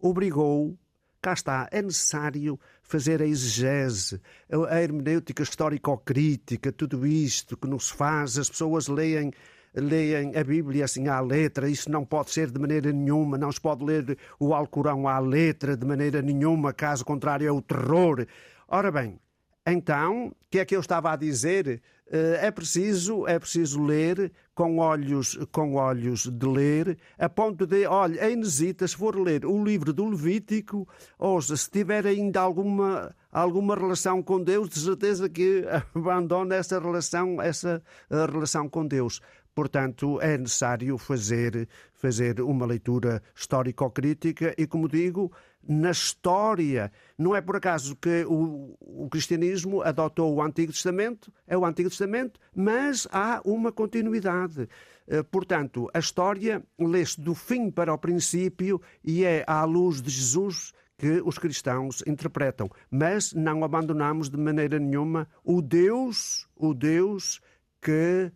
[0.00, 0.76] obrigou,
[1.22, 4.20] cá está, é necessário fazer a exegese,
[4.68, 9.30] a hermenêutica histórico-crítica, tudo isto que nos faz, as pessoas leem
[9.74, 13.60] leem a Bíblia assim à letra, isso não pode ser de maneira nenhuma, não se
[13.60, 18.26] pode ler o Alcorão à letra de maneira nenhuma, caso contrário é o terror.
[18.68, 19.18] Ora bem,
[19.66, 21.80] então, o que é que eu estava a dizer?
[22.10, 27.86] Eh, é preciso, é preciso ler com olhos, com olhos de ler, a ponto de,
[27.86, 30.86] olha, a Inesita, se for ler o livro do Levítico,
[31.18, 37.40] ou se tiver ainda alguma, alguma relação com Deus, de certeza que abandona essa relação,
[37.40, 39.20] essa eh, relação com Deus.
[39.54, 45.30] Portanto, é necessário fazer, fazer uma leitura histórico-crítica e, como digo,
[45.66, 46.92] na história.
[47.16, 51.88] Não é por acaso que o, o, cristianismo adotou o Antigo Testamento, é o Antigo
[51.88, 54.68] Testamento, mas há uma continuidade.
[55.06, 60.10] Eh, portanto, a história lê-se do fim para o princípio e é à luz de
[60.10, 62.70] Jesus que os cristãos interpretam.
[62.90, 67.40] Mas não abandonamos de maneira nenhuma o Deus, o Deus
[67.80, 68.32] que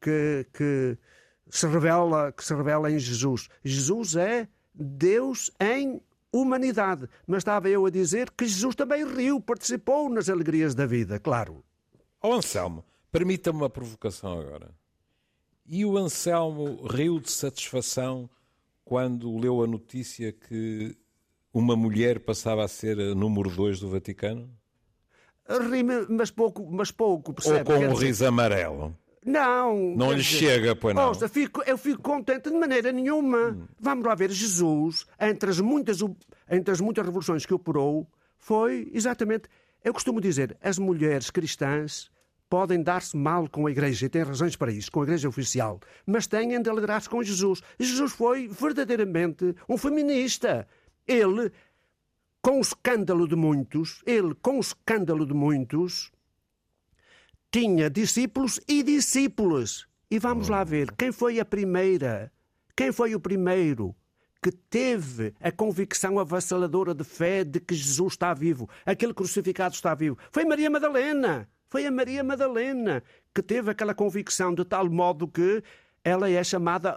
[0.00, 0.98] que, que,
[1.50, 3.48] se revela, que se revela em Jesus.
[3.64, 6.00] Jesus é Deus em
[6.32, 7.08] humanidade.
[7.26, 11.64] Mas estava eu a dizer que Jesus também riu, participou nas alegrias da vida, claro.
[12.22, 14.70] Ó oh, Anselmo, permita-me uma provocação agora.
[15.66, 18.28] E o Anselmo riu de satisfação
[18.84, 20.96] quando leu a notícia que
[21.52, 24.50] uma mulher passava a ser a número 2 do Vaticano?
[25.46, 27.72] Ri, mas pouco, mas pouco, percebe?
[27.72, 28.96] Ou com o riso amarelo?
[29.24, 29.94] Não.
[29.96, 31.08] Não lhe dizer, chega, pois não.
[31.08, 33.50] Ouça, fico, eu fico contente de maneira nenhuma.
[33.50, 33.66] Hum.
[33.78, 35.98] Vamos lá ver, Jesus, entre as, muitas,
[36.50, 38.06] entre as muitas revoluções que operou,
[38.38, 39.48] foi exatamente.
[39.84, 42.10] Eu costumo dizer, as mulheres cristãs
[42.48, 45.80] podem dar-se mal com a Igreja, e têm razões para isso, com a Igreja oficial,
[46.06, 47.60] mas têm de alegrar-se com Jesus.
[47.78, 50.66] Jesus foi verdadeiramente um feminista.
[51.06, 51.52] Ele,
[52.40, 56.10] com o escândalo de muitos, ele, com o escândalo de muitos,
[57.50, 59.86] tinha discípulos e discípulas.
[60.10, 62.32] E vamos lá ver quem foi a primeira,
[62.76, 63.94] quem foi o primeiro
[64.42, 69.94] que teve a convicção avassaladora de fé de que Jesus está vivo, aquele crucificado está
[69.94, 70.16] vivo.
[70.30, 71.48] Foi Maria Madalena.
[71.68, 73.02] Foi a Maria Madalena
[73.34, 75.62] que teve aquela convicção de tal modo que
[76.02, 76.96] ela é chamada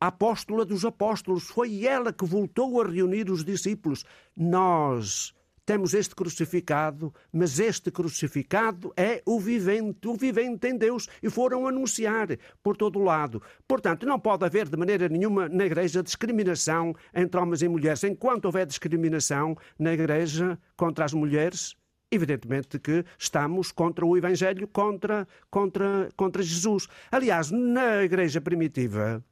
[0.00, 1.44] apóstola dos apóstolos.
[1.48, 4.04] Foi ela que voltou a reunir os discípulos.
[4.36, 11.30] Nós temos este crucificado, mas este crucificado é o vivente, o vivente em Deus, e
[11.30, 12.28] foram anunciar
[12.62, 13.42] por todo o lado.
[13.66, 18.04] Portanto, não pode haver de maneira nenhuma na Igreja discriminação entre homens e mulheres.
[18.04, 21.76] Enquanto houver discriminação na Igreja contra as mulheres,
[22.10, 26.88] evidentemente que estamos contra o Evangelho, contra, contra, contra Jesus.
[27.10, 29.24] Aliás, na Igreja primitiva,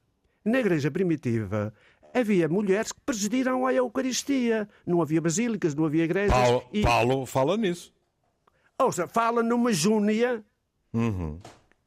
[0.45, 1.75] na Igreja primitiva,
[2.15, 4.69] havia mulheres que presidiram a Eucaristia.
[4.87, 6.37] Não havia basílicas, não havia igrejas.
[6.37, 6.83] Paulo, e...
[6.83, 7.93] Paulo fala nisso.
[8.79, 10.45] Ou seja, fala numa júnia
[10.93, 11.39] uhum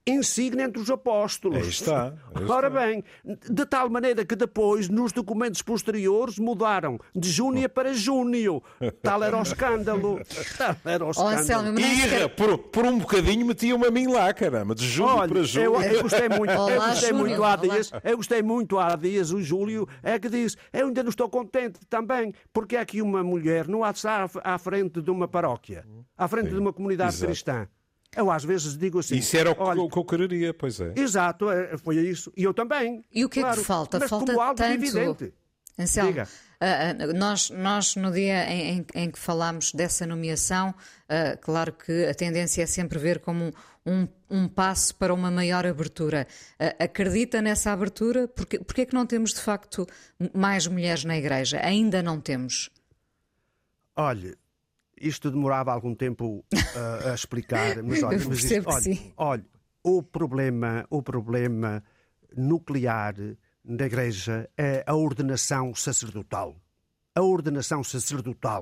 [0.08, 1.58] insígnia entre os apóstolos.
[1.58, 2.14] Aí está.
[2.34, 7.94] Aí Ora bem, de tal maneira que depois, nos documentos posteriores, mudaram de Júnia para
[7.94, 8.64] Júnio.
[9.02, 10.20] Tal era o escândalo.
[10.58, 11.36] Tal era o escândalo.
[11.36, 15.30] Oh, Anselmo, Irra, por, por um bocadinho metia-me a mim lá, caramba, de Júlio Olha,
[15.30, 15.76] para Júlio.
[15.76, 17.26] Eu, eu gostei muito, Olá, eu gostei Júlio.
[17.26, 21.04] muito há dias, eu gostei muito há dias, o Júlio é que disse, eu ainda
[21.04, 25.02] não estou contente também, porque é aqui uma mulher não há de estar à frente
[25.02, 25.86] de uma paróquia,
[26.18, 27.28] à frente Sim, de uma comunidade exato.
[27.28, 27.68] cristã.
[28.16, 29.16] Eu às vezes digo assim.
[29.16, 30.94] Isso era o que, olha, que eu quereria, pois é.
[30.96, 32.32] Exato, é, foi isso.
[32.36, 33.04] E eu também.
[33.12, 34.00] E o que claro, é que falta?
[34.00, 34.74] Mas falta como algo tanto...
[34.74, 35.34] evidente.
[35.80, 41.74] Anselmo, uh, nós, nós no dia em, em, em, que falámos dessa nomeação, uh, claro
[41.74, 43.54] que a tendência é sempre ver como
[43.86, 46.28] um, um passo para uma maior abertura.
[46.60, 48.28] Uh, acredita nessa abertura?
[48.28, 49.88] Porque, porque é que não temos, de facto,
[50.34, 51.60] mais mulheres na Igreja?
[51.64, 52.70] Ainda não temos.
[53.96, 54.36] Olhe,
[55.02, 59.46] isto demorava algum tempo uh, a explicar, mas olha, mas isto, olha, olha,
[59.84, 61.84] o problema, o problema
[62.36, 63.16] nuclear
[63.64, 66.56] da Igreja é a ordenação sacerdotal.
[67.16, 68.62] A ordenação sacerdotal.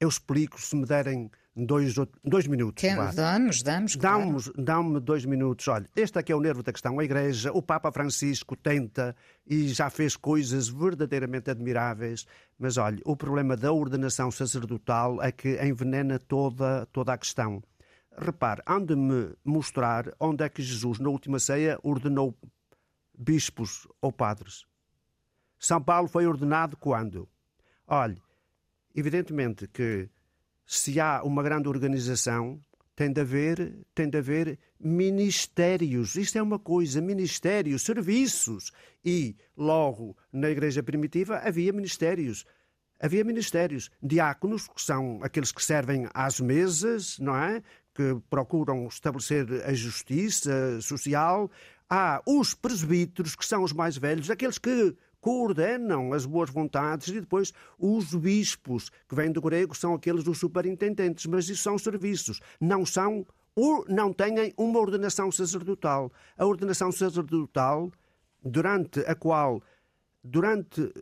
[0.00, 1.30] Eu explico se me derem
[1.64, 1.94] dois,
[2.24, 2.82] dois minutos.
[3.14, 3.96] Dá-nos, damos.
[3.96, 4.92] Dá-me claro.
[4.94, 5.66] dá dois minutos.
[5.68, 6.98] Olha, este aqui é o nervo da questão.
[6.98, 9.14] A Igreja, o Papa Francisco tenta
[9.46, 12.26] e já fez coisas verdadeiramente admiráveis,
[12.58, 17.62] mas olha, o problema da ordenação sacerdotal é que envenena toda, toda a questão.
[18.16, 22.36] Repare, ande-me mostrar onde é que Jesus, na última ceia, ordenou
[23.16, 24.64] bispos ou padres.
[25.58, 27.28] São Paulo foi ordenado quando?
[27.86, 28.20] Olhe,
[28.94, 30.08] evidentemente que
[30.70, 32.60] se há uma grande organização,
[32.94, 36.14] tem de haver, tem de haver ministérios.
[36.14, 38.70] Isto é uma coisa, ministérios, serviços.
[39.02, 42.44] E logo na igreja primitiva havia ministérios.
[43.00, 47.62] Havia ministérios, diáconos, que são aqueles que servem às mesas, não é?
[47.94, 51.50] Que procuram estabelecer a justiça social,
[51.88, 57.20] há os presbíteros, que são os mais velhos, aqueles que coordenam as boas vontades, e
[57.20, 62.40] depois os bispos, que vêm do grego, são aqueles dos superintendentes, mas isso são serviços,
[62.60, 63.26] não são
[63.88, 66.12] não têm uma ordenação sacerdotal.
[66.36, 67.90] A ordenação sacerdotal,
[68.40, 69.60] durante a qual,
[70.22, 70.92] durante,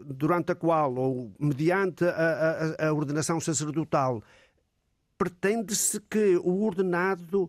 [0.00, 4.22] durante a qual, ou mediante a, a, a ordenação sacerdotal,
[5.16, 7.48] pretende-se que o ordenado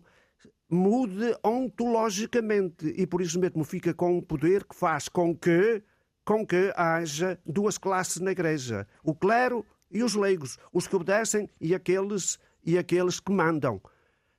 [0.73, 5.83] mude ontologicamente e por isso mesmo fica com um poder que faz com que
[6.25, 11.49] com que haja duas classes na igreja, o clero e os leigos, os que obedecem
[11.59, 13.81] e aqueles e aqueles que mandam.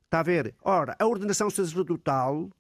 [0.05, 0.55] Está a ver?
[0.63, 2.51] Ora, a ordenação sacerdotal,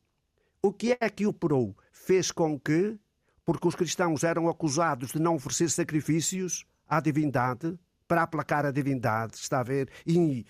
[0.61, 1.75] o que é que operou?
[1.91, 2.99] Fez com que,
[3.47, 9.37] porque os cristãos eram acusados de não oferecer sacrifícios à divindade, para aplacar a divindade,
[9.37, 9.89] está a ver?
[10.07, 10.45] E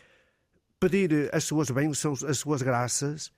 [0.89, 3.33] pedir as suas bênçãos, as suas graças.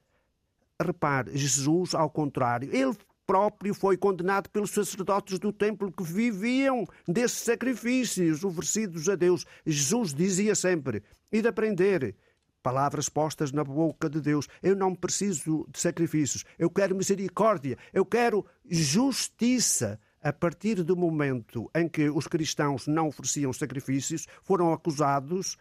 [0.80, 7.38] Repare, Jesus, ao contrário, ele próprio foi condenado pelos sacerdotes do templo que viviam desses
[7.38, 9.46] sacrifícios oferecidos a Deus.
[9.64, 12.16] Jesus dizia sempre: e de aprender.
[12.62, 14.48] Palavras postas na boca de Deus.
[14.60, 16.44] Eu não preciso de sacrifícios.
[16.58, 17.78] Eu quero misericórdia.
[17.92, 20.00] Eu quero justiça.
[20.20, 25.56] A partir do momento em que os cristãos não ofereciam sacrifícios, foram acusados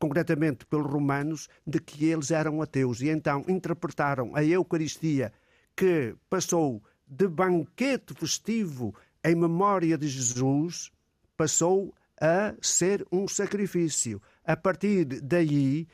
[0.00, 3.00] concretamente pelos romanos, de que eles eram ateus.
[3.02, 5.32] E então interpretaram a Eucaristia,
[5.76, 10.90] que passou de banquete festivo em memória de Jesus,
[11.36, 14.20] passou a ser um sacrifício.
[14.44, 15.86] A partir daí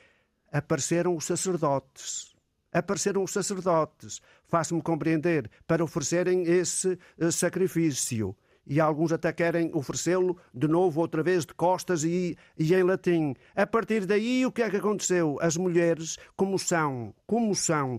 [0.53, 2.35] apareceram os sacerdotes.
[2.73, 10.37] Apareceram os sacerdotes, faço-me compreender, para oferecerem esse eh, sacrifício e alguns até querem oferecê-lo
[10.52, 13.35] de novo, outra vez, de costas e, e em latim.
[13.55, 15.38] A partir daí, o que é que aconteceu?
[15.40, 17.98] As mulheres, como são, como são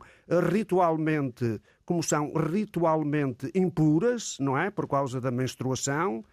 [0.51, 4.69] ritualmente, como são ritualmente impuras, não é?
[4.69, 6.23] Por causa da menstruação,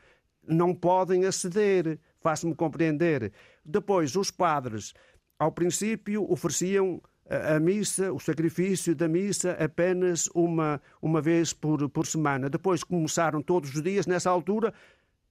[0.47, 1.99] não podem aceder.
[2.21, 3.33] Faço-me compreender.
[3.65, 4.95] Depois, os padres,
[5.39, 12.07] ao princípio, ofereciam a missa, o sacrifício da missa apenas uma, uma vez por, por
[12.07, 12.51] semana.
[12.51, 14.73] Depois começaram todos os dias, nessa altura,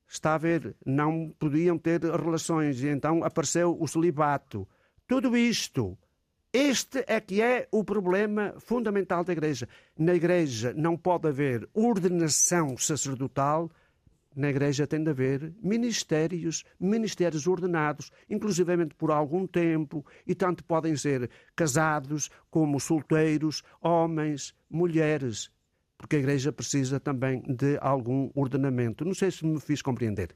[0.07, 4.67] está a ver, não podiam ter relações e então apareceu o celibato.
[5.07, 5.97] Tudo isto,
[6.51, 9.67] este é que é o problema fundamental da Igreja.
[9.97, 13.71] Na Igreja não pode haver ordenação sacerdotal
[14.35, 20.95] na Igreja tem de haver ministérios, ministérios ordenados, inclusivamente por algum tempo, e tanto podem
[20.95, 25.51] ser casados como solteiros, homens, mulheres,
[25.97, 29.05] porque a Igreja precisa também de algum ordenamento.
[29.05, 30.35] Não sei se me fiz compreender.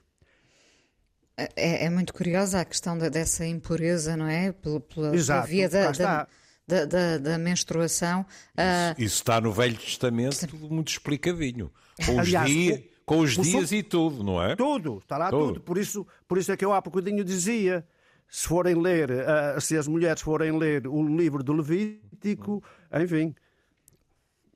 [1.55, 4.51] É, é muito curiosa a questão da, dessa impureza, não é?
[4.51, 6.27] Pela, pela, Exato, pela via da, da,
[6.67, 8.25] da, da, da, menstruação.
[8.29, 9.03] Isso, uh...
[9.03, 11.71] isso, está no Velho Testamento, tudo muito explicadinho.
[12.05, 14.53] Com os Aliás, dias com os dias e tudo, não é?
[14.53, 15.47] Tudo, está lá tudo.
[15.53, 15.61] tudo.
[15.61, 17.87] Por, isso, por isso é que eu há bocadinho dizia:
[18.27, 22.61] se forem ler, uh, se as mulheres forem ler o livro do Levítico,
[22.93, 23.33] enfim.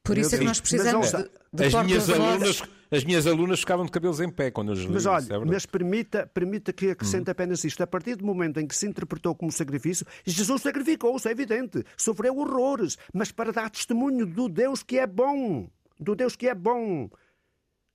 [0.03, 3.85] Por isso é que nós precisamos de, de as, minhas alunas, as minhas alunas ficavam
[3.85, 7.29] de cabelos em pé quando eu li Mas olha, é mas permita, permita que acrescente
[7.29, 7.31] hum.
[7.31, 7.81] apenas isto.
[7.81, 11.85] A partir do momento em que se interpretou como sacrifício, Jesus sacrificou-se, é evidente.
[11.95, 15.69] Sofreu horrores, mas para dar testemunho do Deus que é bom.
[15.97, 17.09] Do Deus que é bom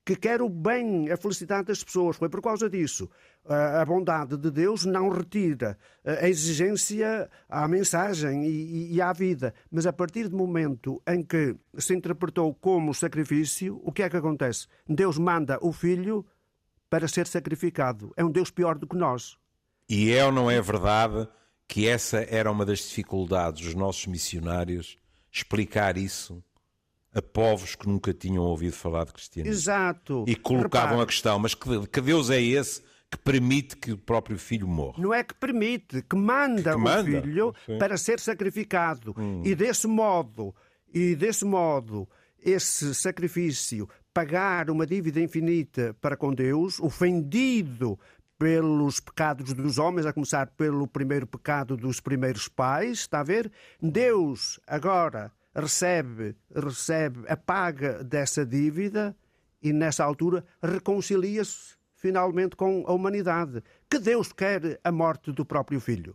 [0.07, 2.17] que quer o bem, a felicidade das pessoas.
[2.17, 3.11] Foi por causa disso.
[3.45, 9.53] A bondade de Deus não retira a exigência à mensagem e, à vida.
[9.69, 14.17] Mas a partir do momento em que se interpretou como sacrifício, o que é que
[14.17, 14.69] acontece?
[14.89, 16.25] Deus manda o filho
[16.89, 18.13] para ser sacrificado.
[18.17, 19.37] É um Deus pior do que nós.
[19.89, 21.29] E é ou não é verdade
[21.67, 24.97] que essa era uma das dificuldades dos nossos missionários,
[25.33, 26.41] explicar isso
[27.17, 29.59] a povos que nunca tinham ouvido falar de cristianismo.
[29.59, 30.25] Exato.
[30.29, 31.03] E colocavam Repare.
[31.03, 35.03] a questão, mas que, que, Deus é esse que permite que o próprio filho morra?
[35.03, 37.19] Não é que permite, que manda, que manda.
[37.19, 37.79] o filho Sim.
[37.79, 39.15] para ser sacrificado.
[39.17, 39.41] Hum.
[39.47, 40.55] E desse modo,
[40.93, 42.07] e desse modo,
[42.39, 47.99] esse sacrifício pagar uma dívida infinita para com Deus, ofendido
[48.39, 53.51] pelos pecados dos homens, a começar pelo primeiro pecado dos primeiros pais, está a ver?
[53.81, 59.17] Deus agora recebe, recebe a paga dessa dívida
[59.63, 63.63] e nessa altura reconcilia-se finalmente com a humanidade.
[63.89, 66.15] Que Deus quer a morte do próprio filho.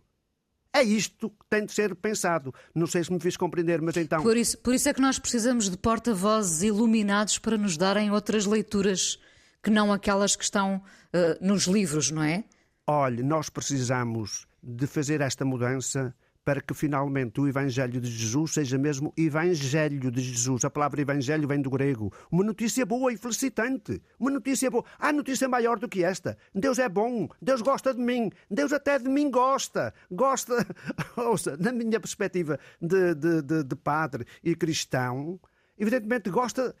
[0.74, 2.54] É isto que tem de ser pensado.
[2.74, 4.22] Não sei se me fiz compreender, mas então.
[4.22, 8.46] Por isso, por isso é que nós precisamos de porta-vozes iluminados para nos darem outras
[8.46, 9.18] leituras
[9.62, 12.44] que não aquelas que estão uh, nos livros, não é?
[12.86, 16.14] Olhe, nós precisamos de fazer esta mudança
[16.44, 20.64] para que finalmente o Evangelho de Jesus seja mesmo Evangelho de Jesus.
[20.64, 22.12] A palavra Evangelho vem do grego.
[22.30, 24.02] Uma notícia boa e felicitante.
[24.18, 24.84] Uma notícia boa.
[24.98, 26.36] Há notícia maior do que esta.
[26.54, 27.28] Deus é bom.
[27.40, 28.30] Deus gosta de mim.
[28.50, 29.94] Deus até de mim gosta.
[30.10, 30.66] Gosta,
[31.16, 35.40] ouça, na minha perspectiva de, de, de, de padre e cristão,
[35.78, 36.74] evidentemente gosta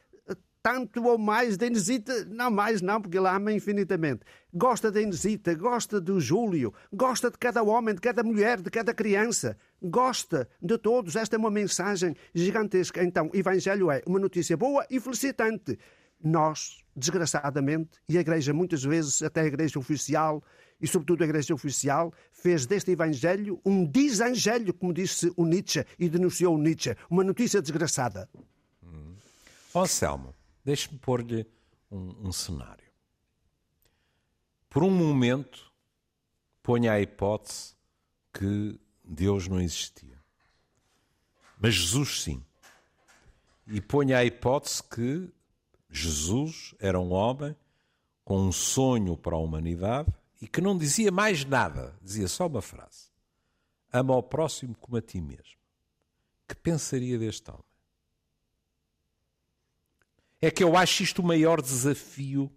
[0.62, 4.20] tanto ou mais da Inesita, não mais não, porque ele ama infinitamente.
[4.54, 8.94] Gosta da Inesita, gosta do Júlio, gosta de cada homem, de cada mulher, de cada
[8.94, 11.16] criança, gosta de todos.
[11.16, 13.02] Esta é uma mensagem gigantesca.
[13.02, 15.78] Então, o Evangelho é uma notícia boa e felicitante.
[16.22, 20.42] Nós, desgraçadamente, e a Igreja muitas vezes, até a Igreja oficial,
[20.80, 26.08] e sobretudo a Igreja oficial, fez deste Evangelho um desangelho, como disse o Nietzsche e
[26.08, 28.28] denunciou o Nietzsche, uma notícia desgraçada.
[28.84, 29.14] Hum.
[29.74, 30.34] Anselmo,
[30.64, 31.46] Deixe-me pôr-lhe
[31.90, 32.90] um, um cenário.
[34.70, 35.70] Por um momento,
[36.62, 37.74] ponha a hipótese
[38.32, 40.18] que Deus não existia.
[41.58, 42.44] Mas Jesus sim.
[43.66, 45.32] E ponha a hipótese que
[45.90, 47.54] Jesus era um homem
[48.24, 52.62] com um sonho para a humanidade e que não dizia mais nada, dizia só uma
[52.62, 53.10] frase:
[53.92, 55.60] Ama ao próximo como a ti mesmo.
[56.48, 57.71] Que pensaria deste homem?
[60.42, 62.50] É que eu acho isto o maior desafio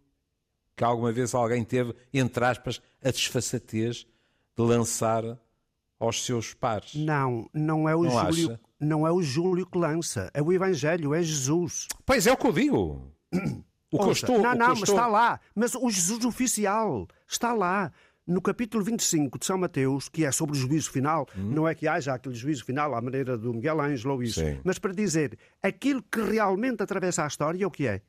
[0.76, 4.06] que alguma vez alguém teve, entre aspas, a desfaçatez
[4.58, 5.24] de lançar
[6.00, 6.96] aos seus pares.
[6.96, 8.60] Não, não é o não Júlio, acha?
[8.80, 11.88] não é o Júlio que lança, é o Evangelho, é Jesus.
[12.06, 13.12] Pois é o que eu digo.
[13.92, 14.96] O que Ouça, eu estou, não, não, mas estou...
[14.96, 15.40] está lá.
[15.54, 17.94] Mas o Jesus oficial está lá
[18.28, 21.52] no capítulo 25 de São Mateus, que é sobre o juízo final, hum.
[21.52, 24.60] não é que haja aquele juízo final à maneira do Miguel Ângelo ou isso, Sim.
[24.64, 28.02] mas para dizer aquilo que realmente atravessa a história é o que é.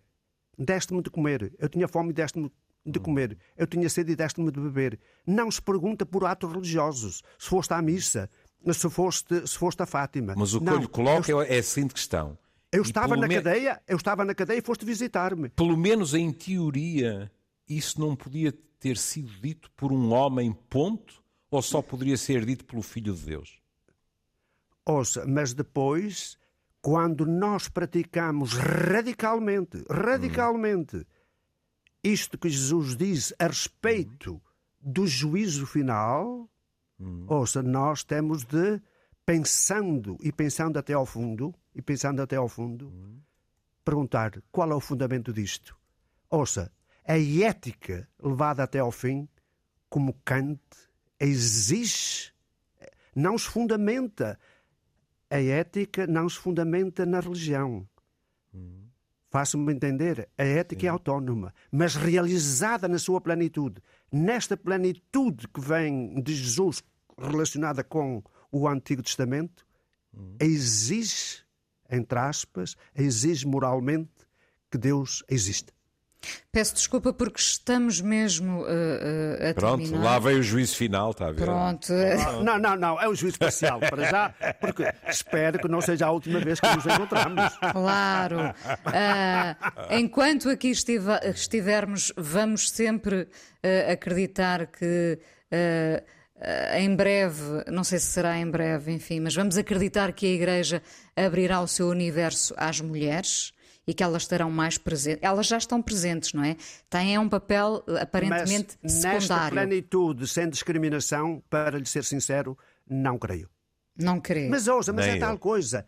[0.58, 2.50] Deste-me de comer, eu tinha fome e deste-me
[2.84, 3.02] de hum.
[3.02, 4.98] comer, eu tinha sede e deste-me de beber.
[5.26, 8.30] Não se pergunta por atos religiosos, se foste à missa,
[8.72, 10.34] se foste, se foste a Fátima.
[10.36, 11.42] Mas o que não, eu lhe coloco eu...
[11.42, 12.38] é a seguinte questão.
[12.72, 13.34] Eu estava na me...
[13.36, 15.48] cadeia, eu estava na cadeia e foste visitar-me.
[15.50, 17.30] Pelo menos em teoria,
[17.68, 22.64] isso não podia ter sido dito por um homem, ponto, ou só poderia ser dito
[22.64, 23.60] pelo Filho de Deus?
[24.84, 26.38] Ouça, mas depois,
[26.80, 31.04] quando nós praticamos radicalmente, radicalmente, hum.
[32.04, 34.40] isto que Jesus diz a respeito
[34.80, 36.48] do juízo final,
[37.00, 37.24] hum.
[37.26, 38.80] ouça, nós temos de,
[39.24, 43.18] pensando e pensando até ao fundo, e pensando até ao fundo, hum.
[43.84, 45.76] perguntar qual é o fundamento disto.
[46.30, 46.72] Ouça,
[47.06, 49.28] a ética levada até ao fim,
[49.88, 50.60] como Kant
[51.20, 52.32] exige,
[53.14, 54.38] não se fundamenta.
[55.30, 57.88] A ética não se fundamenta na religião.
[58.54, 58.86] Hum.
[59.30, 60.86] Faço-me entender, a ética é Sim.
[60.86, 63.82] é autónoma, mas realizada na sua plenitude.
[64.10, 66.82] Nesta plenitude que vem de Jesus
[67.18, 69.66] relacionada com o Antigo Testamento,
[70.14, 70.36] hum.
[70.40, 71.42] exige,
[71.90, 74.10] entre aspas, exige moralmente
[74.70, 75.75] que Deus exista.
[76.52, 80.04] Peço desculpa porque estamos mesmo uh, uh, a Pronto, terminar.
[80.04, 81.44] lá veio o juízo final, está a ver?
[81.44, 81.92] Pronto.
[82.42, 86.10] Não, não, não, é o juízo parcial, para já, porque espero que não seja a
[86.10, 87.56] última vez que nos encontramos.
[87.72, 88.38] Claro.
[88.86, 93.28] Uh, enquanto aqui estive, estivermos, vamos sempre
[93.90, 95.18] acreditar que
[96.74, 100.82] em breve, não sei se será em breve, enfim, mas vamos acreditar que a Igreja
[101.16, 103.52] abrirá o seu universo às mulheres
[103.86, 105.22] e que elas estarão mais presentes.
[105.22, 106.56] Elas já estão presentes, não é?
[106.90, 109.28] Têm um papel eh, aparentemente Mas secundário.
[109.28, 112.58] nesta plenitude, sem discriminação, para lhe ser sincero,
[112.88, 113.48] não creio.
[113.96, 114.50] Não creio.
[114.50, 115.20] Mas ouça, mas Nem é eu.
[115.20, 115.86] tal coisa.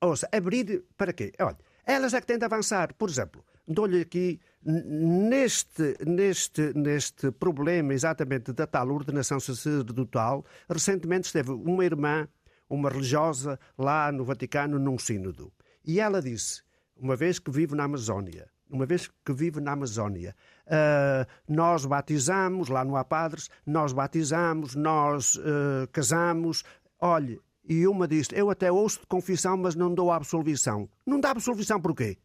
[0.00, 1.32] Ouça, abrir para quê?
[1.40, 1.56] Olha,
[1.86, 2.92] elas é que têm de avançar.
[2.94, 10.44] Por exemplo, dou-lhe aqui neste, neste, neste problema exatamente da tal ordenação sacerdotal.
[10.68, 12.28] Recentemente esteve uma irmã,
[12.68, 15.52] uma religiosa, lá no Vaticano, num sínodo.
[15.84, 16.62] E ela disse,
[17.02, 20.36] uma vez que vive na Amazónia, uma vez que vive na Amazónia,
[20.68, 26.62] ah, nós batizamos, lá não há padres, nós batizamos, nós ah, casamos.
[27.00, 30.88] Olhe, e uma disse: Eu até ouço de confissão, mas não dou absolvição.
[31.04, 32.16] Não dá absolvição porquê?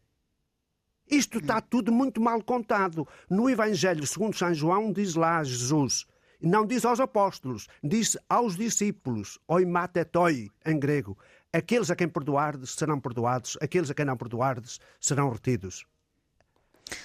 [1.10, 3.08] Isto está tudo muito mal contado.
[3.28, 6.06] No Evangelho segundo São João diz lá Jesus,
[6.40, 11.18] não diz aos apóstolos, diz aos discípulos, oi matetoi, em grego.
[11.52, 15.86] Aqueles a quem perdoardes serão perdoados, aqueles a quem não perdoardes serão retidos.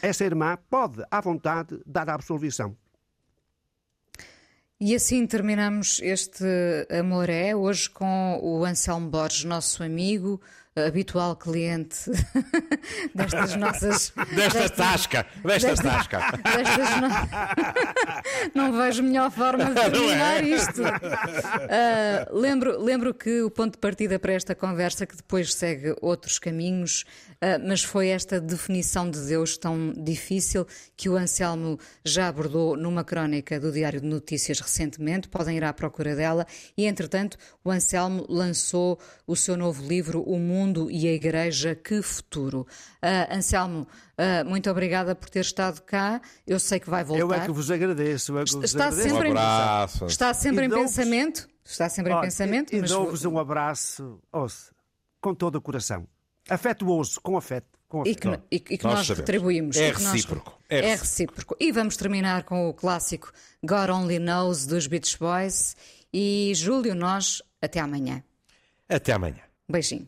[0.01, 2.75] Essa irmã pode, à vontade, dar a absolvição.
[4.79, 6.43] E assim terminamos este
[6.89, 10.41] Amor é, hoje com o Anselmo Borges, nosso amigo,
[10.76, 11.95] habitual cliente
[13.13, 14.11] destas nossas.
[14.34, 16.19] Desta tasca, desta desta- tasca.
[16.57, 20.47] destas no- Não vejo melhor forma de terminar é?
[20.47, 20.82] isto.
[20.84, 26.39] Ah, lembro, lembro que o ponto de partida para esta conversa, que depois segue outros
[26.39, 27.05] caminhos,
[27.41, 30.65] ah, mas foi esta definição de Deus tão difícil
[30.97, 35.28] que o Anselmo já abordou numa crónica do Diário de Notícias recentemente.
[35.28, 36.47] Podem ir à procura dela.
[36.76, 42.01] E, entretanto, o Anselmo lançou o seu novo livro, O Mundo e a Igreja, Que
[42.01, 42.66] Futuro.
[43.01, 43.88] Ah, Anselmo,
[44.18, 46.22] ah, muito obrigada por ter estado cá.
[46.47, 47.22] Eu sei que vai voltar.
[47.22, 48.32] Eu é que vos agradeço.
[48.32, 49.09] Eu é que vos Está agradeço.
[49.09, 50.05] sempre, Um em, abraço.
[50.05, 51.47] está sempre E em pensamento.
[51.66, 54.72] Está sempre em Olha, pensamento, E, e dou-vos um abraço, ouça,
[55.22, 56.05] com todo o coração.
[56.49, 57.68] Afetuoso, com afeto.
[57.88, 58.20] Com e afeto.
[58.49, 59.78] que, e, que- e que Nós nós, retribuímos.
[59.78, 60.59] É e que nós- recíproco.
[60.70, 61.01] É É recíproco.
[61.05, 61.55] recíproco.
[61.59, 63.32] E vamos terminar com o clássico
[63.64, 65.76] God Only Knows dos Beach Boys.
[66.11, 68.24] E Júlio, nós, até amanhã.
[68.89, 69.41] Até amanhã.
[69.70, 70.07] Beijinho.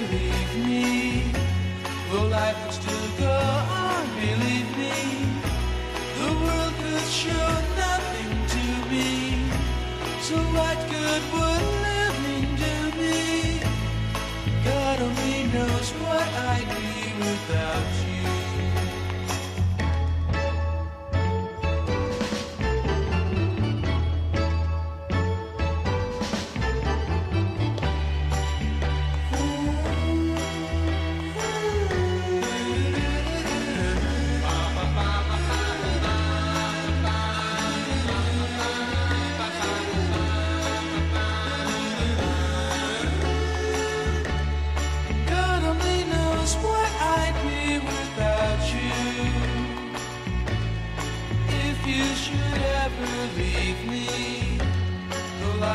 [17.51, 18.00] without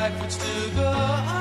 [0.09, 1.36] backwards to go